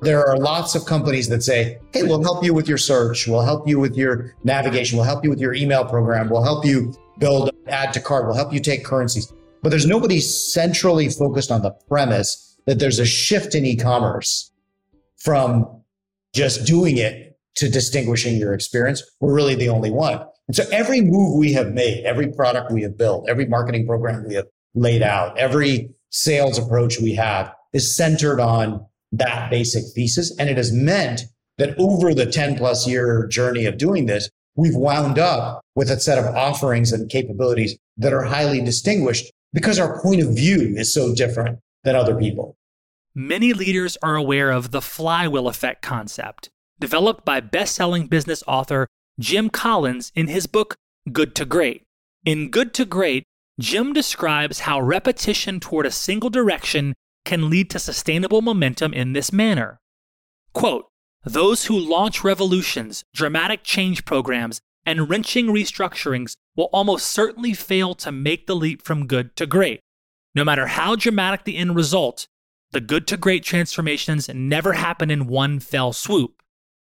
There 0.00 0.24
are 0.26 0.36
lots 0.36 0.74
of 0.74 0.84
companies 0.86 1.28
that 1.28 1.42
say, 1.42 1.78
Hey, 1.92 2.04
we'll 2.04 2.22
help 2.22 2.44
you 2.44 2.54
with 2.54 2.68
your 2.68 2.78
search. 2.78 3.26
We'll 3.26 3.42
help 3.42 3.66
you 3.66 3.80
with 3.80 3.96
your 3.96 4.34
navigation. 4.44 4.96
We'll 4.96 5.06
help 5.06 5.24
you 5.24 5.30
with 5.30 5.40
your 5.40 5.54
email 5.54 5.84
program. 5.84 6.28
We'll 6.28 6.44
help 6.44 6.64
you 6.64 6.94
build 7.18 7.50
add 7.66 7.92
to 7.94 8.00
cart. 8.00 8.26
We'll 8.26 8.36
help 8.36 8.52
you 8.52 8.60
take 8.60 8.84
currencies. 8.84 9.32
But 9.62 9.70
there's 9.70 9.86
nobody 9.86 10.20
centrally 10.20 11.08
focused 11.08 11.50
on 11.50 11.62
the 11.62 11.72
premise 11.88 12.56
that 12.66 12.78
there's 12.78 12.98
a 12.98 13.06
shift 13.06 13.54
in 13.54 13.64
e-commerce 13.64 14.52
from 15.16 15.82
just 16.32 16.64
doing 16.64 16.98
it 16.98 17.36
to 17.56 17.68
distinguishing 17.68 18.36
your 18.36 18.54
experience. 18.54 19.02
We're 19.20 19.34
really 19.34 19.56
the 19.56 19.68
only 19.68 19.90
one. 19.90 20.24
And 20.46 20.54
so 20.54 20.64
every 20.70 21.00
move 21.00 21.36
we 21.36 21.52
have 21.54 21.72
made, 21.72 22.04
every 22.04 22.28
product 22.28 22.70
we 22.70 22.82
have 22.82 22.96
built, 22.96 23.28
every 23.28 23.46
marketing 23.46 23.86
program 23.86 24.26
we 24.28 24.34
have 24.34 24.46
laid 24.74 25.02
out, 25.02 25.36
every 25.36 25.90
sales 26.10 26.58
approach 26.58 27.00
we 27.00 27.14
have 27.14 27.52
is 27.72 27.94
centered 27.94 28.40
on 28.40 28.86
that 29.12 29.50
basic 29.50 29.84
thesis. 29.94 30.36
And 30.38 30.48
it 30.48 30.56
has 30.56 30.72
meant 30.72 31.22
that 31.58 31.78
over 31.78 32.14
the 32.14 32.26
10 32.26 32.56
plus 32.56 32.86
year 32.86 33.26
journey 33.26 33.64
of 33.66 33.78
doing 33.78 34.06
this, 34.06 34.28
we've 34.54 34.74
wound 34.74 35.18
up 35.18 35.60
with 35.74 35.90
a 35.90 36.00
set 36.00 36.18
of 36.18 36.34
offerings 36.34 36.92
and 36.92 37.10
capabilities 37.10 37.76
that 37.96 38.12
are 38.12 38.24
highly 38.24 38.60
distinguished 38.60 39.30
because 39.52 39.78
our 39.78 40.00
point 40.02 40.20
of 40.20 40.34
view 40.34 40.74
is 40.76 40.92
so 40.92 41.14
different 41.14 41.58
than 41.84 41.96
other 41.96 42.16
people. 42.16 42.56
Many 43.14 43.52
leaders 43.52 43.96
are 44.02 44.16
aware 44.16 44.50
of 44.50 44.70
the 44.70 44.82
flywheel 44.82 45.48
effect 45.48 45.82
concept, 45.82 46.50
developed 46.78 47.24
by 47.24 47.40
best 47.40 47.74
selling 47.74 48.06
business 48.06 48.42
author 48.46 48.86
Jim 49.18 49.50
Collins 49.50 50.12
in 50.14 50.28
his 50.28 50.46
book 50.46 50.76
Good 51.10 51.34
to 51.36 51.44
Great. 51.44 51.82
In 52.24 52.50
Good 52.50 52.74
to 52.74 52.84
Great, 52.84 53.24
Jim 53.58 53.92
describes 53.92 54.60
how 54.60 54.80
repetition 54.80 55.58
toward 55.58 55.86
a 55.86 55.90
single 55.90 56.30
direction 56.30 56.94
can 57.28 57.50
lead 57.50 57.68
to 57.68 57.78
sustainable 57.78 58.40
momentum 58.40 58.94
in 58.94 59.12
this 59.12 59.30
manner. 59.30 59.78
Quote, 60.54 60.86
Those 61.24 61.66
who 61.66 61.78
launch 61.78 62.24
revolutions, 62.24 63.04
dramatic 63.14 63.62
change 63.62 64.06
programs, 64.06 64.62
and 64.86 65.10
wrenching 65.10 65.48
restructurings 65.48 66.36
will 66.56 66.70
almost 66.72 67.06
certainly 67.06 67.52
fail 67.52 67.94
to 67.96 68.10
make 68.10 68.46
the 68.46 68.56
leap 68.56 68.80
from 68.80 69.06
good 69.06 69.36
to 69.36 69.44
great. 69.44 69.80
No 70.34 70.42
matter 70.42 70.68
how 70.68 70.96
dramatic 70.96 71.44
the 71.44 71.58
end 71.58 71.76
result, 71.76 72.26
the 72.70 72.80
good 72.80 73.06
to 73.08 73.18
great 73.18 73.44
transformations 73.44 74.30
never 74.30 74.72
happen 74.72 75.10
in 75.10 75.26
one 75.26 75.60
fell 75.60 75.92
swoop. 75.92 76.42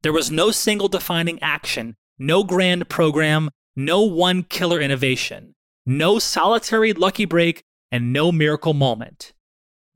There 0.03 0.13
was 0.13 0.31
no 0.31 0.51
single 0.51 0.89
defining 0.89 1.43
action, 1.43 1.97
no 2.19 2.45
grand 2.45 2.91
program, 2.91 3.49
no 3.75 4.03
one 4.03 4.43
killer 4.43 4.79
innovation, 4.79 5.55
no 5.87 6.19
solitary 6.19 6.93
lucky 6.93 7.25
break, 7.25 7.63
and 7.91 8.13
no 8.13 8.31
miracle 8.31 8.75
moment. 8.75 9.33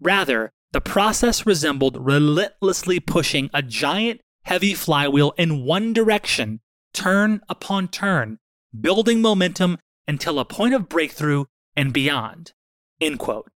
Rather, 0.03 0.51
the 0.73 0.81
process 0.81 1.47
resembled 1.47 1.97
relentlessly 2.05 2.99
pushing 2.99 3.49
a 3.55 3.63
giant, 3.63 4.21
heavy 4.43 4.75
flywheel 4.75 5.33
in 5.39 5.65
one 5.65 5.93
direction, 5.93 6.61
turn 6.93 7.41
upon 7.49 7.87
turn, 7.87 8.39
building 8.79 9.21
momentum 9.21 9.79
until 10.09 10.41
a 10.41 10.45
point 10.45 10.75
of 10.75 10.89
breakthrough 10.89 11.45
and 11.77 11.93
beyond. 11.93 12.53
End 13.01 13.21
quote. 13.21 13.49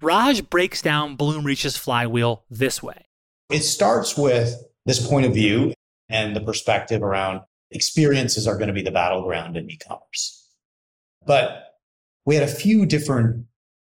Raj 0.00 0.50
breaks 0.50 0.82
down 0.82 1.16
Bloomreach's 1.16 1.76
flywheel 1.76 2.44
this 2.50 2.82
way. 2.82 3.06
It 3.50 3.62
starts 3.62 4.18
with 4.18 4.56
this 4.86 5.06
point 5.06 5.24
of 5.24 5.34
view 5.34 5.72
and 6.08 6.34
the 6.34 6.40
perspective 6.40 7.02
around 7.02 7.42
experiences 7.70 8.48
are 8.48 8.56
going 8.56 8.68
to 8.68 8.74
be 8.74 8.82
the 8.82 8.90
battleground 8.90 9.56
in 9.56 9.70
e-commerce. 9.70 10.50
But 11.24 11.76
we 12.24 12.34
had 12.34 12.44
a 12.44 12.52
few 12.52 12.86
different 12.86 13.46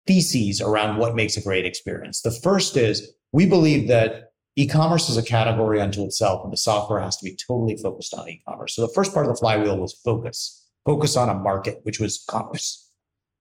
theses 0.07 0.61
around 0.61 0.97
what 0.97 1.15
makes 1.15 1.37
a 1.37 1.41
great 1.41 1.65
experience. 1.65 2.21
The 2.21 2.31
first 2.31 2.77
is 2.77 3.13
we 3.31 3.45
believe 3.45 3.87
that 3.87 4.31
e-commerce 4.55 5.09
is 5.09 5.17
a 5.17 5.23
category 5.23 5.81
unto 5.81 6.03
itself 6.03 6.41
and 6.43 6.53
the 6.53 6.57
software 6.57 6.99
has 6.99 7.17
to 7.17 7.25
be 7.25 7.35
totally 7.47 7.77
focused 7.77 8.13
on 8.13 8.29
e-commerce. 8.29 8.75
So 8.75 8.81
the 8.81 8.93
first 8.93 9.13
part 9.13 9.25
of 9.25 9.31
the 9.33 9.39
flywheel 9.39 9.77
was 9.77 9.93
focus, 10.05 10.67
focus 10.85 11.17
on 11.17 11.29
a 11.29 11.33
market, 11.33 11.79
which 11.83 11.99
was 11.99 12.23
commerce. 12.29 12.89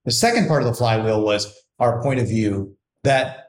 The 0.04 0.10
second 0.10 0.48
part 0.48 0.62
of 0.62 0.68
the 0.68 0.74
flywheel 0.74 1.22
was 1.22 1.54
our 1.78 2.02
point 2.02 2.20
of 2.20 2.28
view 2.28 2.76
that 3.04 3.44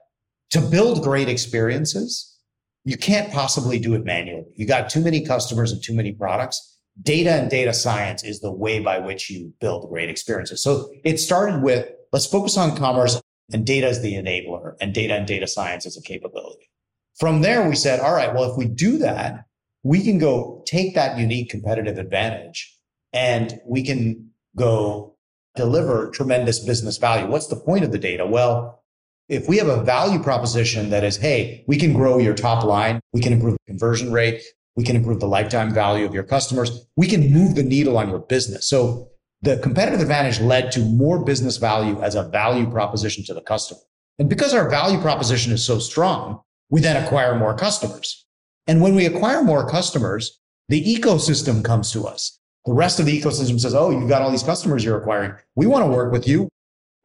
to 0.52 0.62
build 0.62 1.04
great 1.04 1.28
experiences, 1.28 2.38
you 2.84 2.98
can't 2.98 3.34
possibly 3.34 3.80
do 3.80 3.96
it 3.96 4.06
manually. 4.06 4.46
You 4.56 4.68
got 4.68 4.90
too 4.90 5.02
many 5.02 5.26
customers 5.26 5.72
and 5.72 5.84
too 5.84 5.94
many 5.94 6.14
products. 6.14 6.80
Data 7.02 7.32
and 7.32 7.50
data 7.50 7.74
science 7.74 8.24
is 8.24 8.40
the 8.40 8.52
way 8.52 8.80
by 8.80 9.00
which 9.00 9.30
you 9.30 9.54
build 9.60 9.90
great 9.90 10.10
experiences. 10.10 10.62
So 10.62 10.92
it 11.04 11.18
started 11.18 11.62
with 11.62 11.90
let's 12.16 12.26
focus 12.26 12.56
on 12.56 12.78
commerce 12.78 13.22
and 13.52 13.66
data 13.66 13.90
is 13.90 14.02
the 14.02 14.14
enabler 14.14 14.76
and 14.80 14.94
data 14.94 15.14
and 15.16 15.28
data 15.28 15.46
science 15.46 15.86
is 15.86 15.98
a 15.98 16.02
capability. 16.02 16.72
From 17.20 17.42
there, 17.42 17.68
we 17.68 17.76
said, 17.76 18.00
all 18.00 18.14
right, 18.14 18.34
well, 18.34 18.50
if 18.50 18.58
we 18.58 18.70
do 18.70 18.98
that, 19.00 19.44
we 19.84 20.02
can 20.02 20.18
go 20.18 20.64
take 20.66 20.96
that 20.96 21.18
unique 21.18 21.50
competitive 21.50 21.98
advantage 21.98 22.74
and 23.12 23.60
we 23.68 23.84
can 23.84 24.30
go 24.56 25.18
deliver 25.58 26.10
tremendous 26.10 26.60
business 26.60 26.96
value. 26.96 27.28
What's 27.28 27.48
the 27.48 27.58
point 27.58 27.84
of 27.84 27.92
the 27.92 28.00
data? 28.00 28.26
Well, 28.26 28.82
if 29.28 29.50
we 29.50 29.58
have 29.58 29.68
a 29.68 29.84
value 29.84 30.24
proposition 30.24 30.92
that 30.92 31.04
is, 31.04 31.18
hey, 31.18 31.66
we 31.68 31.76
can 31.76 31.92
grow 31.92 32.18
your 32.18 32.34
top 32.34 32.64
line, 32.64 33.02
we 33.12 33.20
can 33.20 33.34
improve 33.34 33.58
the 33.58 33.74
conversion 33.74 34.14
rate, 34.14 34.42
we 34.78 34.86
can 34.86 34.96
improve 34.96 35.20
the 35.20 35.28
lifetime 35.28 35.74
value 35.74 36.06
of 36.06 36.14
your 36.14 36.24
customers, 36.24 36.88
we 36.96 37.08
can 37.08 37.34
move 37.34 37.56
the 37.56 37.64
needle 37.64 37.98
on 37.98 38.08
your 38.08 38.20
business. 38.20 38.70
So 38.70 39.10
the 39.46 39.58
competitive 39.58 40.02
advantage 40.02 40.42
led 40.42 40.72
to 40.72 40.80
more 40.80 41.24
business 41.24 41.58
value 41.58 42.02
as 42.02 42.16
a 42.16 42.24
value 42.24 42.70
proposition 42.70 43.24
to 43.26 43.34
the 43.34 43.42
customer. 43.42 43.80
And 44.18 44.28
because 44.28 44.56
our 44.56 44.68
value 44.70 45.00
proposition 45.00 45.54
is 45.54 45.64
so 45.64 45.78
strong, 45.78 46.42
we 46.70 46.82
then 46.82 47.02
acquire 47.02 47.36
more 47.36 47.56
customers. 47.56 48.26
And 48.66 48.82
when 48.82 48.96
we 48.96 49.06
acquire 49.06 49.44
more 49.44 49.70
customers, 49.70 50.40
the 50.68 50.84
ecosystem 50.84 51.64
comes 51.64 51.92
to 51.92 52.08
us. 52.08 52.40
The 52.66 52.74
rest 52.74 53.00
of 53.00 53.06
the 53.06 53.22
ecosystem 53.22 53.60
says, 53.60 53.76
Oh, 53.76 53.92
you've 53.92 54.10
got 54.10 54.24
all 54.24 54.32
these 54.32 54.42
customers 54.42 54.84
you're 54.84 55.00
acquiring. 55.00 55.34
We 55.56 55.68
want 55.68 55.86
to 55.86 55.92
work 55.92 56.12
with 56.12 56.28
you. 56.28 56.50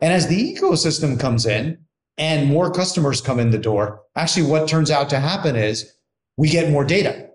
And 0.01 0.11
as 0.11 0.27
the 0.27 0.55
ecosystem 0.55 1.21
comes 1.21 1.45
in 1.45 1.77
and 2.17 2.49
more 2.49 2.73
customers 2.73 3.21
come 3.21 3.39
in 3.39 3.51
the 3.51 3.59
door, 3.59 4.01
actually 4.17 4.47
what 4.47 4.67
turns 4.67 4.91
out 4.91 5.11
to 5.11 5.21
happen 5.21 5.57
is 5.57 5.93
we 6.39 6.49
get 6.49 6.71
more 6.71 6.85
data, 6.85 7.29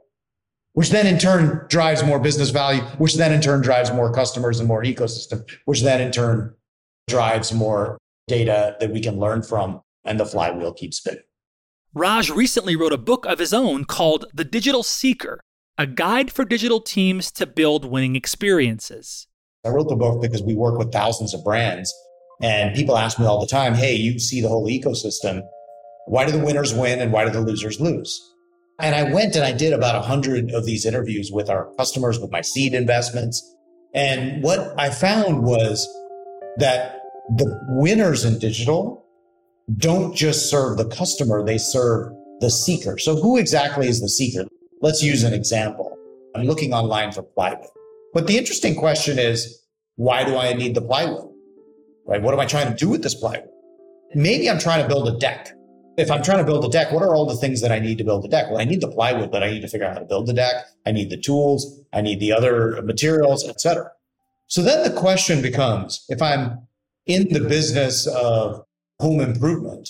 which 0.75 0.91
then 0.91 1.05
in 1.05 1.17
turn 1.17 1.65
drives 1.67 2.03
more 2.03 2.19
business 2.19 2.51
value, 2.51 2.81
which 2.99 3.15
then 3.15 3.33
in 3.33 3.41
turn 3.41 3.61
drives 3.61 3.91
more 3.91 4.13
customers 4.13 4.59
and 4.59 4.67
more 4.67 4.83
ecosystem, 4.83 5.43
which 5.65 5.81
then 5.81 5.99
in 5.99 6.11
turn 6.11 6.53
drives 7.07 7.51
more 7.51 7.97
data 8.27 8.77
that 8.79 8.91
we 8.91 9.01
can 9.01 9.19
learn 9.19 9.41
from 9.41 9.81
and 10.05 10.19
the 10.19 10.25
flywheel 10.25 10.73
keeps 10.73 10.97
spinning. 10.97 11.21
Raj 11.93 12.29
recently 12.29 12.75
wrote 12.75 12.93
a 12.93 12.97
book 12.97 13.25
of 13.25 13.39
his 13.39 13.53
own 13.53 13.85
called 13.85 14.25
The 14.33 14.43
Digital 14.43 14.83
Seeker 14.83 15.41
a 15.77 15.85
guide 15.85 16.31
for 16.31 16.45
digital 16.45 16.79
teams 16.79 17.31
to 17.31 17.45
build 17.45 17.83
winning 17.85 18.15
experiences. 18.15 19.27
I 19.65 19.69
wrote 19.69 19.89
the 19.89 19.95
book 19.95 20.21
because 20.21 20.41
we 20.41 20.55
work 20.55 20.77
with 20.77 20.91
thousands 20.91 21.33
of 21.33 21.43
brands, 21.43 21.93
and 22.41 22.75
people 22.75 22.97
ask 22.97 23.19
me 23.19 23.25
all 23.25 23.41
the 23.41 23.47
time, 23.47 23.73
Hey, 23.73 23.95
you 23.95 24.19
see 24.19 24.41
the 24.41 24.47
whole 24.47 24.67
ecosystem. 24.69 25.41
Why 26.07 26.25
do 26.25 26.31
the 26.31 26.43
winners 26.43 26.73
win 26.73 27.01
and 27.01 27.11
why 27.11 27.25
do 27.25 27.31
the 27.31 27.41
losers 27.41 27.81
lose? 27.81 28.21
And 28.79 28.93
I 28.93 29.11
went 29.11 29.35
and 29.35 29.45
I 29.45 29.53
did 29.53 29.73
about 29.73 29.95
a 29.95 30.01
hundred 30.01 30.51
of 30.51 30.65
these 30.65 30.85
interviews 30.85 31.31
with 31.31 31.49
our 31.49 31.73
customers, 31.77 32.19
with 32.19 32.31
my 32.31 32.41
seed 32.41 32.73
investments. 32.73 33.55
And 33.93 34.43
what 34.43 34.73
I 34.77 34.89
found 34.89 35.43
was 35.43 35.87
that 36.57 36.99
the 37.37 37.59
winners 37.69 38.25
in 38.25 38.37
digital 38.39 39.05
don't 39.77 40.15
just 40.15 40.49
serve 40.49 40.77
the 40.77 40.87
customer, 40.87 41.43
they 41.43 41.57
serve 41.57 42.11
the 42.41 42.51
seeker. 42.51 42.97
So 42.97 43.15
who 43.15 43.37
exactly 43.37 43.87
is 43.87 44.01
the 44.01 44.09
seeker? 44.09 44.45
Let's 44.81 45.01
use 45.01 45.23
an 45.23 45.33
example. 45.33 45.97
I'm 46.35 46.43
looking 46.45 46.73
online 46.73 47.13
for 47.13 47.23
plywood. 47.23 47.69
But 48.13 48.27
the 48.27 48.37
interesting 48.37 48.75
question 48.75 49.17
is, 49.17 49.61
why 49.95 50.25
do 50.25 50.37
I 50.37 50.53
need 50.53 50.75
the 50.75 50.81
plywood? 50.81 51.31
Right? 52.05 52.21
What 52.21 52.33
am 52.33 52.39
I 52.41 52.45
trying 52.45 52.71
to 52.71 52.75
do 52.77 52.89
with 52.89 53.01
this 53.01 53.15
plywood? 53.15 53.49
Maybe 54.13 54.49
I'm 54.49 54.59
trying 54.59 54.81
to 54.81 54.87
build 54.87 55.07
a 55.07 55.17
deck. 55.17 55.51
If 55.97 56.11
I'm 56.11 56.21
trying 56.21 56.39
to 56.39 56.43
build 56.43 56.65
a 56.65 56.69
deck, 56.69 56.91
what 56.91 57.03
are 57.03 57.15
all 57.15 57.25
the 57.25 57.37
things 57.37 57.61
that 57.61 57.71
I 57.71 57.79
need 57.79 57.97
to 57.99 58.03
build 58.03 58.25
a 58.25 58.27
deck? 58.27 58.49
Well, 58.49 58.59
I 58.59 58.65
need 58.65 58.81
the 58.81 58.89
plywood, 58.89 59.31
but 59.31 59.43
I 59.43 59.51
need 59.51 59.61
to 59.61 59.67
figure 59.67 59.85
out 59.85 59.93
how 59.93 59.99
to 59.99 60.05
build 60.05 60.27
the 60.27 60.33
deck. 60.33 60.65
I 60.85 60.91
need 60.91 61.09
the 61.09 61.17
tools. 61.17 61.81
I 61.93 62.01
need 62.01 62.19
the 62.19 62.33
other 62.33 62.81
materials, 62.81 63.47
etc. 63.47 63.91
So 64.47 64.61
then 64.61 64.83
the 64.83 64.99
question 64.99 65.41
becomes, 65.41 66.05
if 66.09 66.21
I'm 66.21 66.67
in 67.05 67.31
the 67.31 67.39
business 67.39 68.07
of 68.07 68.65
home 68.99 69.21
improvement, 69.21 69.89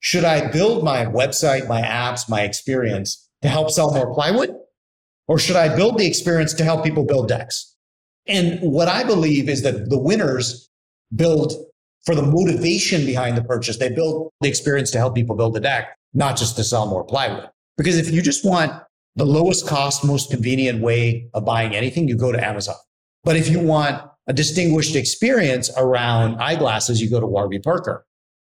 should 0.00 0.24
I 0.24 0.50
build 0.50 0.84
my 0.84 1.04
website, 1.04 1.68
my 1.68 1.82
apps, 1.82 2.28
my 2.28 2.42
experience 2.42 3.28
to 3.42 3.48
help 3.48 3.70
sell 3.70 3.92
more 3.92 4.12
plywood? 4.12 4.56
Or 5.28 5.38
should 5.38 5.56
I 5.56 5.74
build 5.74 5.98
the 5.98 6.06
experience 6.06 6.52
to 6.54 6.64
help 6.64 6.82
people 6.82 7.04
build 7.04 7.28
decks? 7.28 7.76
And 8.26 8.58
what 8.60 8.88
I 8.88 9.04
believe 9.04 9.48
is 9.48 9.62
that 9.62 9.90
the 9.90 9.98
winners 9.98 10.70
build 11.14 11.52
for 12.04 12.14
the 12.14 12.22
motivation 12.22 13.06
behind 13.06 13.36
the 13.36 13.44
purchase. 13.44 13.78
They 13.78 13.90
build 13.90 14.30
the 14.40 14.48
experience 14.48 14.90
to 14.92 14.98
help 14.98 15.14
people 15.14 15.36
build 15.36 15.56
a 15.56 15.60
deck, 15.60 15.96
not 16.14 16.36
just 16.36 16.56
to 16.56 16.64
sell 16.64 16.86
more 16.86 17.04
plywood. 17.04 17.48
Because 17.76 17.96
if 17.98 18.10
you 18.10 18.22
just 18.22 18.44
want 18.44 18.72
the 19.16 19.24
lowest 19.24 19.66
cost, 19.66 20.04
most 20.04 20.30
convenient 20.30 20.80
way 20.80 21.28
of 21.34 21.44
buying 21.44 21.74
anything, 21.74 22.08
you 22.08 22.16
go 22.16 22.32
to 22.32 22.44
Amazon. 22.44 22.76
But 23.24 23.36
if 23.36 23.48
you 23.48 23.60
want 23.60 24.02
a 24.26 24.32
distinguished 24.32 24.96
experience 24.96 25.70
around 25.76 26.40
eyeglasses, 26.40 27.00
you 27.00 27.10
go 27.10 27.20
to 27.20 27.26
Warby 27.26 27.60
Parker. 27.60 28.04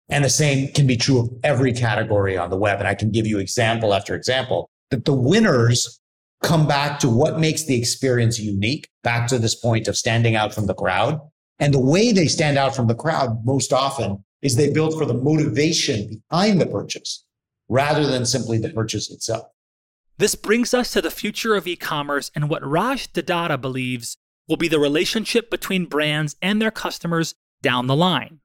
And 0.09 0.25
the 0.25 0.31
same 0.31 0.69
can 0.73 0.87
be 0.87 0.97
true 0.97 1.19
of 1.19 1.31
every 1.43 1.73
category 1.73 2.37
on 2.37 2.51
the 2.51 2.57
web. 2.57 2.79
And 2.79 2.89
I 2.89 2.95
can 2.95 3.11
give 3.11 3.27
you 3.27 3.39
example 3.39 3.95
after 3.95 4.15
example 4.15 4.69
that 4.91 5.05
the 5.05 5.15
winners 5.15 6.01
come 6.43 6.67
back 6.67 6.99
to 7.01 7.09
what 7.09 7.41
makes 7.41 7.65
the 7.65 7.77
experience 7.77 8.39
unique, 8.39 8.89
back 9.03 9.27
to 9.29 9.39
this 9.39 9.55
point 9.55 9.89
of 9.89 9.97
standing 9.97 10.37
out 10.37 10.55
from 10.55 10.67
the 10.67 10.75
crowd. 10.75 11.21
And 11.59 11.73
the 11.73 11.79
way 11.79 12.13
they 12.13 12.27
stand 12.27 12.59
out 12.59 12.75
from 12.75 12.87
the 12.87 12.95
crowd 12.95 13.45
most 13.45 13.73
often 13.73 14.25
is 14.43 14.57
they 14.57 14.73
build 14.73 14.99
for 14.99 15.07
the 15.07 15.15
motivation 15.15 16.23
behind 16.31 16.61
the 16.61 16.67
purchase 16.67 17.25
rather 17.69 18.07
than 18.07 18.27
simply 18.27 18.59
the 18.59 18.71
purchase 18.71 19.11
itself. 19.11 19.47
This 20.19 20.35
brings 20.35 20.75
us 20.75 20.93
to 20.93 21.03
the 21.03 21.11
future 21.11 21.55
of 21.55 21.67
e 21.67 21.77
commerce 21.77 22.31
and 22.35 22.49
what 22.49 22.65
Raj 22.65 23.13
De 23.13 23.23
Datta 23.23 23.59
believes 23.59 24.17
will 24.49 24.57
be 24.57 24.69
the 24.69 24.79
relationship 24.79 25.51
between 25.51 25.87
brands 25.87 26.37
and 26.43 26.61
their 26.61 26.71
customers 26.71 27.35
down 27.63 27.87
the 27.87 27.97
line. 27.97 28.41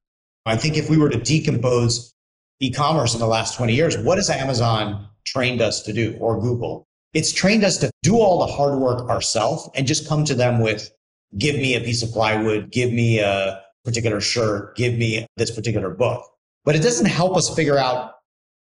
I 0.46 0.56
think 0.56 0.78
if 0.78 0.90
we 0.90 0.98
were 0.98 1.10
to 1.10 1.20
decompose 1.20 2.14
e 2.60 2.72
commerce 2.72 3.14
in 3.14 3.20
the 3.20 3.28
last 3.28 3.56
20 3.58 3.74
years, 3.74 3.98
what 3.98 4.18
has 4.18 4.30
Amazon 4.30 5.10
trained 5.26 5.62
us 5.62 5.82
to 5.84 5.94
do 5.94 6.18
or 6.20 6.40
Google. 6.40 6.88
It's 7.14 7.32
trained 7.32 7.64
us 7.64 7.78
to 7.78 7.90
do 8.04 8.18
all 8.18 8.40
the 8.40 8.52
hard 8.52 8.80
work 8.80 9.10
ourselves 9.10 9.70
and 9.76 9.88
just 9.88 10.08
come 10.08 10.26
to 10.26 10.36
them 10.36 10.60
with, 10.60 10.90
give 11.38 11.56
me 11.56 11.76
a 11.76 11.82
piece 11.82 12.02
of 12.04 12.12
plywood, 12.12 12.72
give 12.72 12.92
me 12.92 13.20
a 13.20 13.62
particular 13.86 14.20
shirt, 14.22 14.76
give 14.76 14.96
me 14.96 15.26
this 15.38 15.52
particular 15.52 15.90
book. 15.90 16.24
But 16.66 16.76
it 16.76 16.82
doesn't 16.82 17.06
help 17.06 17.38
us 17.38 17.54
figure 17.54 17.78
out 17.78 18.14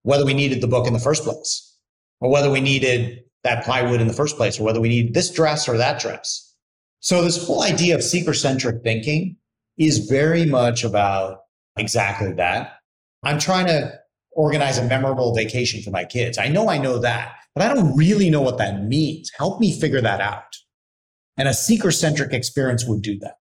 whether 0.03 0.25
we 0.25 0.35
needed 0.35 0.61
the 0.61 0.69
book 0.69 0.87
in 0.87 0.93
the 0.93 0.99
first 0.99 1.25
place 1.25 1.77
or 2.21 2.31
whether 2.31 2.51
we 2.51 2.61
needed 2.61 3.23
that 3.45 3.65
plywood 3.65 4.01
in 4.01 4.07
the 4.07 4.13
first 4.13 4.37
place 4.37 4.59
or 4.59 4.65
whether 4.65 4.81
we 4.81 4.89
need 4.89 5.15
this 5.15 5.31
dress 5.31 5.69
or 5.69 5.77
that 5.77 6.01
dress. 6.01 6.55
So 7.01 7.23
this 7.23 7.47
whole 7.47 7.63
idea 7.63 7.95
of 7.95 8.03
seeker 8.03 8.35
centric 8.35 8.83
thinking 8.83 9.37
is 9.79 10.09
very 10.09 10.47
much 10.47 10.85
about 10.85 11.41
exactly 11.77 12.33
that. 12.33 12.79
I'm 13.23 13.39
trying 13.39 13.67
to 13.67 13.93
organize 14.33 14.79
a 14.79 14.85
memorable 14.85 15.35
vacation 15.35 15.83
for 15.83 15.91
my 15.91 16.05
kids. 16.05 16.39
I 16.39 16.49
know 16.49 16.69
I 16.69 16.79
know 16.79 16.99
that, 16.99 17.35
but 17.55 17.65
I 17.65 17.75
don't 17.75 17.97
really 17.97 18.31
know 18.31 18.43
what 18.43 18.59
that 18.59 18.85
means. 18.85 19.31
Help 19.37 19.61
me 19.61 19.79
figure 19.79 20.01
that 20.01 20.21
out. 20.21 20.57
And 21.37 21.49
a 21.49 21.55
seeker 21.55 21.90
centric 21.90 22.33
experience 22.33 22.85
would 22.87 23.03
do 23.03 23.18
that. 23.20 23.37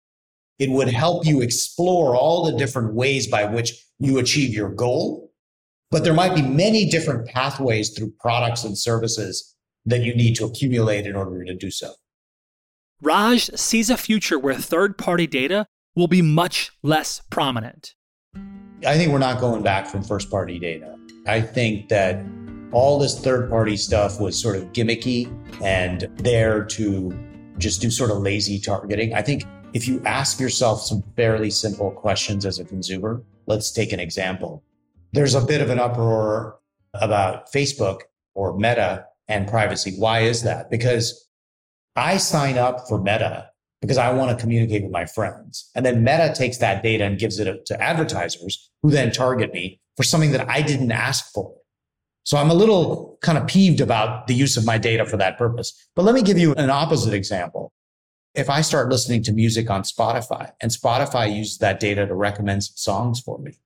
It 0.58 0.70
would 0.70 0.88
help 0.88 1.26
you 1.26 1.42
explore 1.42 2.16
all 2.16 2.44
the 2.44 2.56
different 2.56 2.94
ways 2.94 3.26
by 3.26 3.44
which 3.44 3.74
you 3.98 4.18
achieve 4.18 4.54
your 4.54 4.70
goal. 4.70 5.30
But 5.90 6.04
there 6.04 6.14
might 6.14 6.34
be 6.34 6.42
many 6.42 6.88
different 6.88 7.28
pathways 7.28 7.90
through 7.90 8.12
products 8.18 8.64
and 8.64 8.78
services 8.78 9.54
that 9.84 10.02
you 10.02 10.14
need 10.14 10.34
to 10.36 10.44
accumulate 10.44 11.06
in 11.06 11.16
order 11.16 11.44
to 11.44 11.54
do 11.54 11.70
so. 11.70 11.92
Raj 13.02 13.50
sees 13.56 13.90
a 13.90 13.96
future 13.96 14.38
where 14.38 14.54
third 14.54 14.96
party 14.96 15.26
data 15.26 15.66
will 15.96 16.06
be 16.06 16.22
much 16.22 16.70
less 16.82 17.20
prominent. 17.28 17.94
I 18.86 18.96
think 18.96 19.12
we're 19.12 19.18
not 19.18 19.40
going 19.40 19.62
back 19.62 19.86
from 19.86 20.02
first 20.02 20.30
party 20.30 20.58
data. 20.58 20.96
I 21.26 21.40
think 21.40 21.88
that 21.88 22.24
all 22.72 22.98
this 22.98 23.20
third 23.20 23.50
party 23.50 23.76
stuff 23.76 24.20
was 24.20 24.40
sort 24.40 24.56
of 24.56 24.72
gimmicky 24.72 25.28
and 25.62 26.08
there 26.16 26.64
to 26.64 27.12
just 27.58 27.80
do 27.80 27.90
sort 27.90 28.10
of 28.10 28.18
lazy 28.18 28.58
targeting. 28.58 29.14
I 29.14 29.22
think 29.22 29.44
if 29.72 29.88
you 29.88 30.02
ask 30.04 30.40
yourself 30.40 30.82
some 30.82 31.02
fairly 31.16 31.50
simple 31.50 31.90
questions 31.90 32.44
as 32.44 32.58
a 32.58 32.64
consumer, 32.64 33.22
let's 33.46 33.70
take 33.70 33.92
an 33.92 34.00
example. 34.00 34.62
There's 35.12 35.34
a 35.34 35.40
bit 35.40 35.60
of 35.60 35.70
an 35.70 35.78
uproar 35.78 36.58
about 36.94 37.52
Facebook 37.52 38.00
or 38.34 38.56
Meta 38.56 39.06
and 39.28 39.48
privacy. 39.48 39.94
Why 39.96 40.20
is 40.20 40.42
that? 40.42 40.70
Because 40.70 41.28
I 41.96 42.16
sign 42.16 42.58
up 42.58 42.88
for 42.88 42.98
Meta 43.00 43.48
because 43.80 43.98
I 43.98 44.12
want 44.12 44.30
to 44.30 44.40
communicate 44.40 44.82
with 44.84 44.92
my 44.92 45.04
friends. 45.04 45.70
And 45.74 45.84
then 45.84 46.04
Meta 46.04 46.32
takes 46.34 46.58
that 46.58 46.82
data 46.82 47.04
and 47.04 47.18
gives 47.18 47.38
it 47.38 47.66
to 47.66 47.82
advertisers 47.82 48.70
who 48.82 48.90
then 48.90 49.10
target 49.10 49.52
me 49.52 49.80
for 49.96 50.04
something 50.04 50.32
that 50.32 50.48
I 50.48 50.62
didn't 50.62 50.92
ask 50.92 51.32
for. 51.32 51.52
So 52.24 52.36
I'm 52.36 52.50
a 52.50 52.54
little 52.54 53.18
kind 53.22 53.36
of 53.36 53.46
peeved 53.46 53.80
about 53.80 54.26
the 54.26 54.34
use 54.34 54.56
of 54.56 54.64
my 54.64 54.78
data 54.78 55.04
for 55.04 55.16
that 55.16 55.38
purpose. 55.38 55.88
But 55.96 56.04
let 56.04 56.14
me 56.14 56.22
give 56.22 56.38
you 56.38 56.54
an 56.54 56.70
opposite 56.70 57.14
example. 57.14 57.72
If 58.34 58.48
I 58.48 58.60
start 58.60 58.88
listening 58.88 59.22
to 59.24 59.32
music 59.32 59.68
on 59.68 59.82
Spotify 59.82 60.52
and 60.62 60.70
Spotify 60.70 61.34
uses 61.36 61.58
that 61.58 61.80
data 61.80 62.06
to 62.06 62.14
recommend 62.14 62.62
songs 62.62 63.20
for 63.20 63.38
me, 63.38 63.58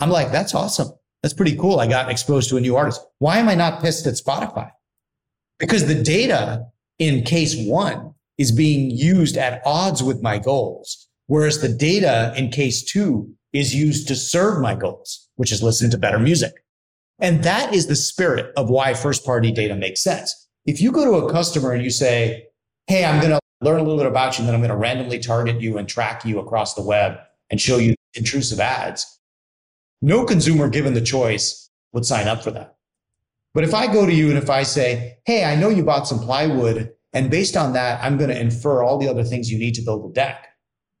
I'm 0.00 0.10
like, 0.10 0.30
that's 0.30 0.54
awesome. 0.54 0.90
That's 1.22 1.34
pretty 1.34 1.56
cool. 1.56 1.80
I 1.80 1.88
got 1.88 2.10
exposed 2.10 2.50
to 2.50 2.58
a 2.58 2.60
new 2.60 2.76
artist. 2.76 3.04
Why 3.18 3.38
am 3.38 3.48
I 3.48 3.54
not 3.54 3.82
pissed 3.82 4.06
at 4.06 4.14
Spotify? 4.14 4.70
Because 5.58 5.86
the 5.86 6.00
data 6.00 6.66
in 6.98 7.24
case 7.24 7.56
one 7.66 8.14
is 8.38 8.52
being 8.52 8.90
used 8.90 9.36
at 9.36 9.62
odds 9.64 10.02
with 10.02 10.22
my 10.22 10.38
goals, 10.38 11.08
whereas 11.26 11.60
the 11.60 11.68
data 11.68 12.34
in 12.36 12.50
case 12.50 12.84
two 12.84 13.34
is 13.52 13.74
used 13.74 14.06
to 14.08 14.14
serve 14.14 14.60
my 14.60 14.74
goals, 14.74 15.28
which 15.36 15.50
is 15.50 15.62
listen 15.62 15.90
to 15.90 15.98
better 15.98 16.18
music. 16.18 16.52
And 17.18 17.42
that 17.44 17.74
is 17.74 17.86
the 17.86 17.96
spirit 17.96 18.52
of 18.56 18.68
why 18.68 18.94
first 18.94 19.24
party 19.24 19.50
data 19.50 19.74
makes 19.74 20.02
sense. 20.02 20.48
If 20.66 20.80
you 20.80 20.92
go 20.92 21.04
to 21.04 21.26
a 21.26 21.32
customer 21.32 21.72
and 21.72 21.82
you 21.82 21.90
say, 21.90 22.48
Hey, 22.86 23.04
I'm 23.04 23.20
going 23.20 23.32
to 23.32 23.40
learn 23.62 23.80
a 23.80 23.82
little 23.82 23.98
bit 23.98 24.06
about 24.06 24.36
you 24.36 24.42
and 24.42 24.48
then 24.48 24.54
I'm 24.54 24.60
going 24.60 24.70
to 24.70 24.76
randomly 24.76 25.18
target 25.18 25.60
you 25.60 25.78
and 25.78 25.88
track 25.88 26.24
you 26.24 26.38
across 26.38 26.74
the 26.74 26.82
web 26.82 27.18
and 27.50 27.60
show 27.60 27.78
you 27.78 27.94
intrusive 28.14 28.60
ads. 28.60 29.20
No 30.02 30.24
consumer 30.24 30.68
given 30.68 30.94
the 30.94 31.00
choice 31.00 31.70
would 31.92 32.04
sign 32.04 32.28
up 32.28 32.44
for 32.44 32.50
that. 32.50 32.76
But 33.54 33.64
if 33.64 33.72
I 33.72 33.86
go 33.86 34.04
to 34.04 34.12
you 34.12 34.28
and 34.28 34.38
if 34.38 34.50
I 34.50 34.62
say, 34.62 35.18
Hey, 35.24 35.44
I 35.44 35.56
know 35.56 35.68
you 35.68 35.84
bought 35.84 36.06
some 36.06 36.20
plywood 36.20 36.92
and 37.12 37.30
based 37.30 37.56
on 37.56 37.72
that, 37.72 38.02
I'm 38.04 38.18
going 38.18 38.30
to 38.30 38.38
infer 38.38 38.82
all 38.82 38.98
the 38.98 39.08
other 39.08 39.24
things 39.24 39.50
you 39.50 39.58
need 39.58 39.74
to 39.76 39.82
build 39.82 40.10
a 40.10 40.12
deck 40.12 40.48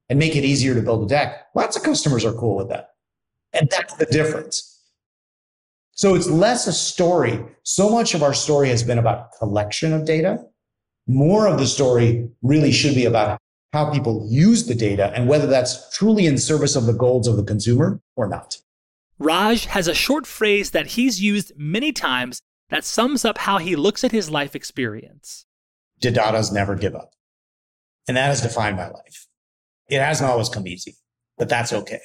and 0.08 0.18
make 0.18 0.34
it 0.34 0.44
easier 0.44 0.74
to 0.74 0.80
build 0.80 1.04
a 1.04 1.06
deck. 1.06 1.46
Lots 1.54 1.76
of 1.76 1.82
customers 1.82 2.24
are 2.24 2.32
cool 2.32 2.56
with 2.56 2.68
that. 2.70 2.90
And 3.52 3.68
that's 3.68 3.94
the 3.94 4.06
difference. 4.06 4.65
So 5.96 6.14
it's 6.14 6.28
less 6.28 6.66
a 6.66 6.72
story. 6.72 7.42
So 7.62 7.88
much 7.88 8.14
of 8.14 8.22
our 8.22 8.34
story 8.34 8.68
has 8.68 8.82
been 8.82 8.98
about 8.98 9.32
collection 9.38 9.94
of 9.94 10.04
data. 10.04 10.44
More 11.06 11.46
of 11.46 11.58
the 11.58 11.66
story 11.66 12.28
really 12.42 12.70
should 12.70 12.94
be 12.94 13.06
about 13.06 13.40
how 13.72 13.90
people 13.90 14.26
use 14.28 14.66
the 14.66 14.74
data 14.74 15.10
and 15.14 15.26
whether 15.26 15.46
that's 15.46 15.90
truly 15.96 16.26
in 16.26 16.36
service 16.36 16.76
of 16.76 16.84
the 16.84 16.92
goals 16.92 17.26
of 17.26 17.36
the 17.36 17.44
consumer 17.44 18.00
or 18.14 18.28
not. 18.28 18.58
Raj 19.18 19.64
has 19.64 19.88
a 19.88 19.94
short 19.94 20.26
phrase 20.26 20.72
that 20.72 20.88
he's 20.88 21.22
used 21.22 21.52
many 21.56 21.92
times 21.92 22.42
that 22.68 22.84
sums 22.84 23.24
up 23.24 23.38
how 23.38 23.56
he 23.56 23.74
looks 23.74 24.04
at 24.04 24.12
his 24.12 24.30
life 24.30 24.54
experience. 24.54 25.46
De 26.00 26.12
Dattas 26.12 26.52
never 26.52 26.74
give 26.74 26.94
up. 26.94 27.12
And 28.06 28.18
that 28.18 28.26
has 28.26 28.42
defined 28.42 28.76
my 28.76 28.88
life. 28.88 29.26
It 29.88 30.00
hasn't 30.00 30.28
always 30.28 30.50
come 30.50 30.66
easy, 30.66 30.96
but 31.38 31.48
that's 31.48 31.72
okay 31.72 32.02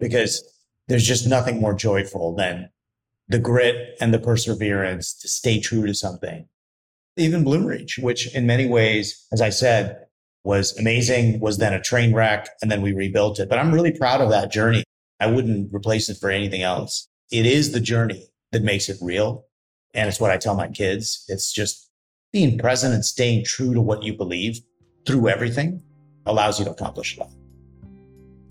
because 0.00 0.42
there's 0.88 1.06
just 1.06 1.26
nothing 1.26 1.60
more 1.60 1.74
joyful 1.74 2.34
than 2.34 2.70
the 3.28 3.38
grit 3.38 3.96
and 4.00 4.12
the 4.12 4.18
perseverance 4.18 5.14
to 5.14 5.28
stay 5.28 5.60
true 5.60 5.86
to 5.86 5.94
something. 5.94 6.48
Even 7.16 7.44
Bloomreach, 7.44 8.02
which 8.02 8.34
in 8.34 8.46
many 8.46 8.66
ways, 8.66 9.26
as 9.32 9.40
I 9.40 9.50
said, 9.50 10.06
was 10.44 10.76
amazing, 10.78 11.40
was 11.40 11.58
then 11.58 11.72
a 11.72 11.80
train 11.80 12.14
wreck, 12.14 12.48
and 12.60 12.70
then 12.70 12.82
we 12.82 12.92
rebuilt 12.92 13.38
it. 13.38 13.48
But 13.48 13.58
I'm 13.58 13.72
really 13.72 13.92
proud 13.92 14.20
of 14.20 14.30
that 14.30 14.50
journey. 14.50 14.82
I 15.20 15.26
wouldn't 15.26 15.72
replace 15.72 16.08
it 16.08 16.18
for 16.18 16.30
anything 16.30 16.62
else. 16.62 17.08
It 17.30 17.46
is 17.46 17.72
the 17.72 17.80
journey 17.80 18.26
that 18.50 18.62
makes 18.62 18.88
it 18.88 18.98
real. 19.00 19.46
And 19.94 20.08
it's 20.08 20.20
what 20.20 20.30
I 20.30 20.36
tell 20.36 20.54
my 20.54 20.68
kids. 20.68 21.24
It's 21.28 21.52
just 21.52 21.90
being 22.32 22.58
present 22.58 22.94
and 22.94 23.04
staying 23.04 23.44
true 23.44 23.74
to 23.74 23.80
what 23.80 24.02
you 24.02 24.16
believe 24.16 24.58
through 25.06 25.28
everything 25.28 25.82
allows 26.26 26.58
you 26.58 26.64
to 26.64 26.70
accomplish 26.70 27.16
a 27.16 27.20
lot. 27.20 27.32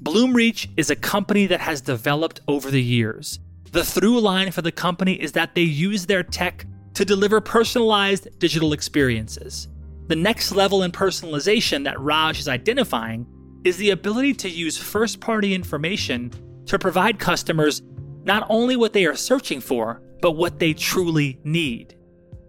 Bloomreach 0.04 0.68
is 0.78 0.90
a 0.90 0.96
company 0.96 1.46
that 1.48 1.62
has 1.62 1.82
developed 1.82 2.42
over 2.48 2.72
the 2.72 2.82
years. 2.82 3.40
The 3.72 3.86
through 3.86 4.20
line 4.20 4.52
for 4.52 4.62
the 4.62 4.72
company 4.72 5.14
is 5.14 5.32
that 5.32 5.56
they 5.56 5.62
use 5.62 6.06
their 6.06 6.24
tech 6.24 6.66
to 6.94 7.06
deliver 7.06 7.40
personalized 7.40 8.28
digital 8.38 8.74
experiences. 8.74 9.70
The 10.08 10.16
next 10.18 10.52
level 10.52 10.84
in 10.84 10.92
personalization 10.92 11.86
that 11.86 12.00
Raj 12.00 12.38
is 12.38 12.50
identifying 12.50 13.26
is 13.64 13.78
the 13.78 13.92
ability 13.92 14.34
to 14.34 14.50
use 14.50 14.78
first 14.78 15.22
party 15.22 15.54
information 15.54 16.32
to 16.66 16.78
provide 16.78 17.18
customers 17.18 17.82
not 18.26 18.46
only 18.50 18.76
what 18.76 18.92
they 18.92 19.06
are 19.06 19.16
searching 19.16 19.62
for, 19.62 20.02
but 20.22 20.34
what 20.34 20.60
they 20.60 20.74
truly 20.74 21.40
need. 21.46 21.96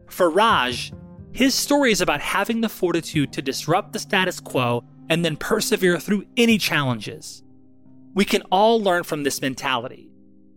For 0.08 0.28
Raj, 0.28 0.92
his 1.30 1.54
story 1.54 1.92
is 1.92 2.00
about 2.00 2.20
having 2.20 2.60
the 2.60 2.68
fortitude 2.68 3.32
to 3.32 3.42
disrupt 3.42 3.92
the 3.92 3.98
status 4.00 4.40
quo 4.40 4.84
and 5.08 5.24
then 5.24 5.36
persevere 5.36 6.00
through 6.00 6.24
any 6.36 6.58
challenges. 6.58 7.44
We 8.12 8.24
can 8.24 8.42
all 8.50 8.82
learn 8.82 9.04
from 9.04 9.22
this 9.22 9.40
mentality. 9.40 10.11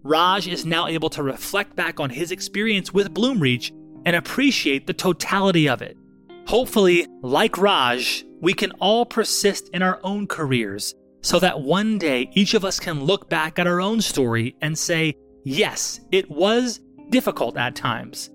Raj 0.06 0.48
is 0.48 0.68
now 0.68 0.86
able 0.86 1.10
to 1.10 1.24
reflect 1.24 1.76
back 1.76 2.00
on 2.00 2.12
his 2.12 2.30
experience 2.30 2.94
with 2.94 3.12
Bloomreach 3.12 3.72
and 4.06 4.16
appreciate 4.16 4.86
the 4.86 4.94
totality 4.94 5.68
of 5.68 5.82
it. 5.82 5.98
Hopefully, 6.46 7.08
like 7.24 7.58
Raj, 7.58 8.24
we 8.40 8.54
can 8.54 8.70
all 8.74 9.08
persist 9.08 9.68
in 9.74 9.82
our 9.82 10.00
own 10.04 10.28
careers 10.28 10.94
so 11.24 11.40
that 11.40 11.60
one 11.60 11.98
day 11.98 12.30
each 12.34 12.54
of 12.54 12.64
us 12.64 12.80
can 12.80 13.04
look 13.04 13.32
back 13.32 13.58
at 13.58 13.66
our 13.66 13.82
own 13.82 14.00
story 14.00 14.56
and 14.62 14.78
say, 14.78 15.16
yes, 15.44 16.00
it 16.12 16.30
was 16.30 16.82
difficult 17.10 17.58
at 17.58 17.76
times, 17.76 18.30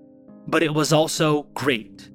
but 0.47 0.63
it 0.63 0.73
was 0.73 0.91
also 0.91 1.43
great. 1.53 2.11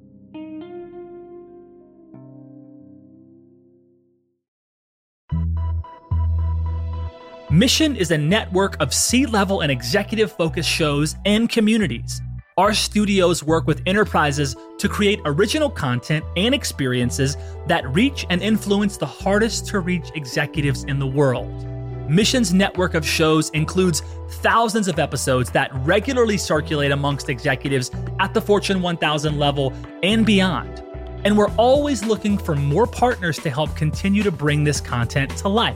Mission 7.57 7.95
is 7.95 8.11
a 8.11 8.17
network 8.19 8.79
of 8.79 8.93
C 8.93 9.25
level 9.25 9.61
and 9.61 9.71
executive 9.71 10.31
focused 10.31 10.69
shows 10.69 11.15
and 11.25 11.49
communities. 11.49 12.21
Our 12.55 12.71
studios 12.75 13.43
work 13.43 13.65
with 13.65 13.81
enterprises 13.87 14.55
to 14.77 14.87
create 14.87 15.19
original 15.25 15.71
content 15.71 16.23
and 16.35 16.53
experiences 16.53 17.35
that 17.65 17.91
reach 17.91 18.27
and 18.29 18.43
influence 18.43 18.97
the 18.97 19.07
hardest 19.07 19.65
to 19.69 19.79
reach 19.79 20.11
executives 20.13 20.83
in 20.83 20.99
the 20.99 21.07
world. 21.07 21.65
Mission's 22.07 22.53
network 22.53 22.93
of 22.93 23.03
shows 23.03 23.49
includes 23.49 24.03
thousands 24.43 24.87
of 24.87 24.99
episodes 24.99 25.49
that 25.49 25.71
regularly 25.77 26.37
circulate 26.37 26.91
amongst 26.91 27.27
executives 27.27 27.89
at 28.19 28.35
the 28.35 28.41
Fortune 28.41 28.83
1000 28.83 29.39
level 29.39 29.73
and 30.03 30.27
beyond. 30.27 30.83
And 31.25 31.35
we're 31.35 31.51
always 31.55 32.05
looking 32.05 32.37
for 32.37 32.53
more 32.53 32.85
partners 32.85 33.39
to 33.39 33.49
help 33.49 33.75
continue 33.75 34.21
to 34.21 34.31
bring 34.31 34.63
this 34.63 34.79
content 34.79 35.35
to 35.37 35.47
life. 35.47 35.75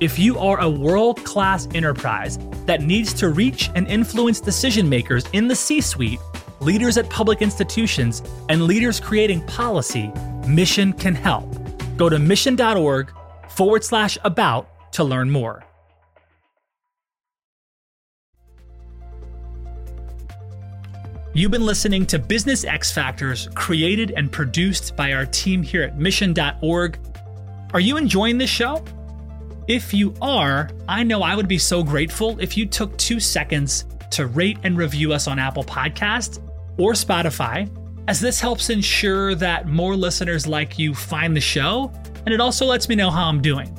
If 0.00 0.16
you 0.16 0.38
are 0.38 0.60
a 0.60 0.70
world 0.70 1.24
class 1.24 1.66
enterprise 1.74 2.38
that 2.66 2.82
needs 2.82 3.12
to 3.14 3.30
reach 3.30 3.68
and 3.74 3.88
influence 3.88 4.40
decision 4.40 4.88
makers 4.88 5.24
in 5.32 5.48
the 5.48 5.56
C 5.56 5.80
suite, 5.80 6.20
leaders 6.60 6.96
at 6.96 7.10
public 7.10 7.42
institutions, 7.42 8.22
and 8.48 8.62
leaders 8.62 9.00
creating 9.00 9.44
policy, 9.46 10.12
Mission 10.46 10.92
can 10.92 11.16
help. 11.16 11.52
Go 11.96 12.08
to 12.08 12.18
mission.org 12.18 13.12
forward 13.48 13.82
slash 13.82 14.16
about 14.22 14.68
to 14.92 15.02
learn 15.02 15.30
more. 15.30 15.64
You've 21.34 21.50
been 21.50 21.66
listening 21.66 22.06
to 22.06 22.20
Business 22.20 22.64
X 22.64 22.92
Factors, 22.92 23.48
created 23.54 24.12
and 24.16 24.30
produced 24.30 24.96
by 24.96 25.12
our 25.12 25.26
team 25.26 25.62
here 25.62 25.82
at 25.82 25.98
mission.org. 25.98 26.98
Are 27.74 27.80
you 27.80 27.96
enjoying 27.96 28.38
this 28.38 28.50
show? 28.50 28.82
If 29.68 29.92
you 29.92 30.14
are, 30.22 30.70
I 30.88 31.02
know 31.02 31.22
I 31.22 31.36
would 31.36 31.46
be 31.46 31.58
so 31.58 31.82
grateful 31.82 32.40
if 32.40 32.56
you 32.56 32.64
took 32.64 32.96
two 32.96 33.20
seconds 33.20 33.84
to 34.12 34.26
rate 34.26 34.56
and 34.62 34.78
review 34.78 35.12
us 35.12 35.28
on 35.28 35.38
Apple 35.38 35.62
Podcasts 35.62 36.42
or 36.78 36.92
Spotify, 36.92 37.70
as 38.08 38.18
this 38.18 38.40
helps 38.40 38.70
ensure 38.70 39.34
that 39.34 39.68
more 39.68 39.94
listeners 39.94 40.46
like 40.46 40.78
you 40.78 40.94
find 40.94 41.36
the 41.36 41.40
show, 41.42 41.92
and 42.24 42.32
it 42.32 42.40
also 42.40 42.64
lets 42.64 42.88
me 42.88 42.94
know 42.94 43.10
how 43.10 43.28
I'm 43.28 43.42
doing. 43.42 43.76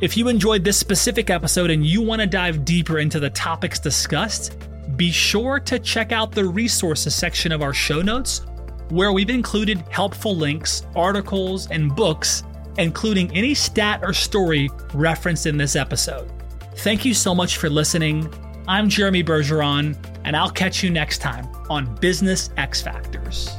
If 0.00 0.16
you 0.16 0.28
enjoyed 0.28 0.64
this 0.64 0.78
specific 0.78 1.28
episode 1.28 1.70
and 1.70 1.84
you 1.84 2.00
want 2.00 2.22
to 2.22 2.26
dive 2.26 2.64
deeper 2.64 2.98
into 2.98 3.20
the 3.20 3.28
topics 3.28 3.78
discussed, 3.78 4.56
be 4.96 5.10
sure 5.10 5.60
to 5.60 5.78
check 5.78 6.10
out 6.10 6.32
the 6.32 6.46
resources 6.46 7.14
section 7.14 7.52
of 7.52 7.60
our 7.60 7.74
show 7.74 8.00
notes, 8.00 8.46
where 8.88 9.12
we've 9.12 9.28
included 9.28 9.84
helpful 9.90 10.34
links, 10.34 10.86
articles, 10.96 11.70
and 11.70 11.94
books, 11.94 12.44
including 12.78 13.30
any 13.36 13.54
stat 13.54 14.00
or 14.02 14.12
story 14.12 14.70
referenced 14.94 15.46
in 15.46 15.56
this 15.56 15.76
episode. 15.76 16.30
Thank 16.78 17.04
you 17.04 17.12
so 17.12 17.34
much 17.34 17.56
for 17.56 17.68
listening. 17.68 18.32
I'm 18.66 18.88
Jeremy 18.88 19.24
Bergeron, 19.24 19.96
and 20.24 20.36
I'll 20.36 20.50
catch 20.50 20.82
you 20.82 20.90
next 20.90 21.18
time 21.18 21.46
on 21.68 21.94
Business 21.96 22.50
X 22.56 22.80
Factors. 22.80 23.50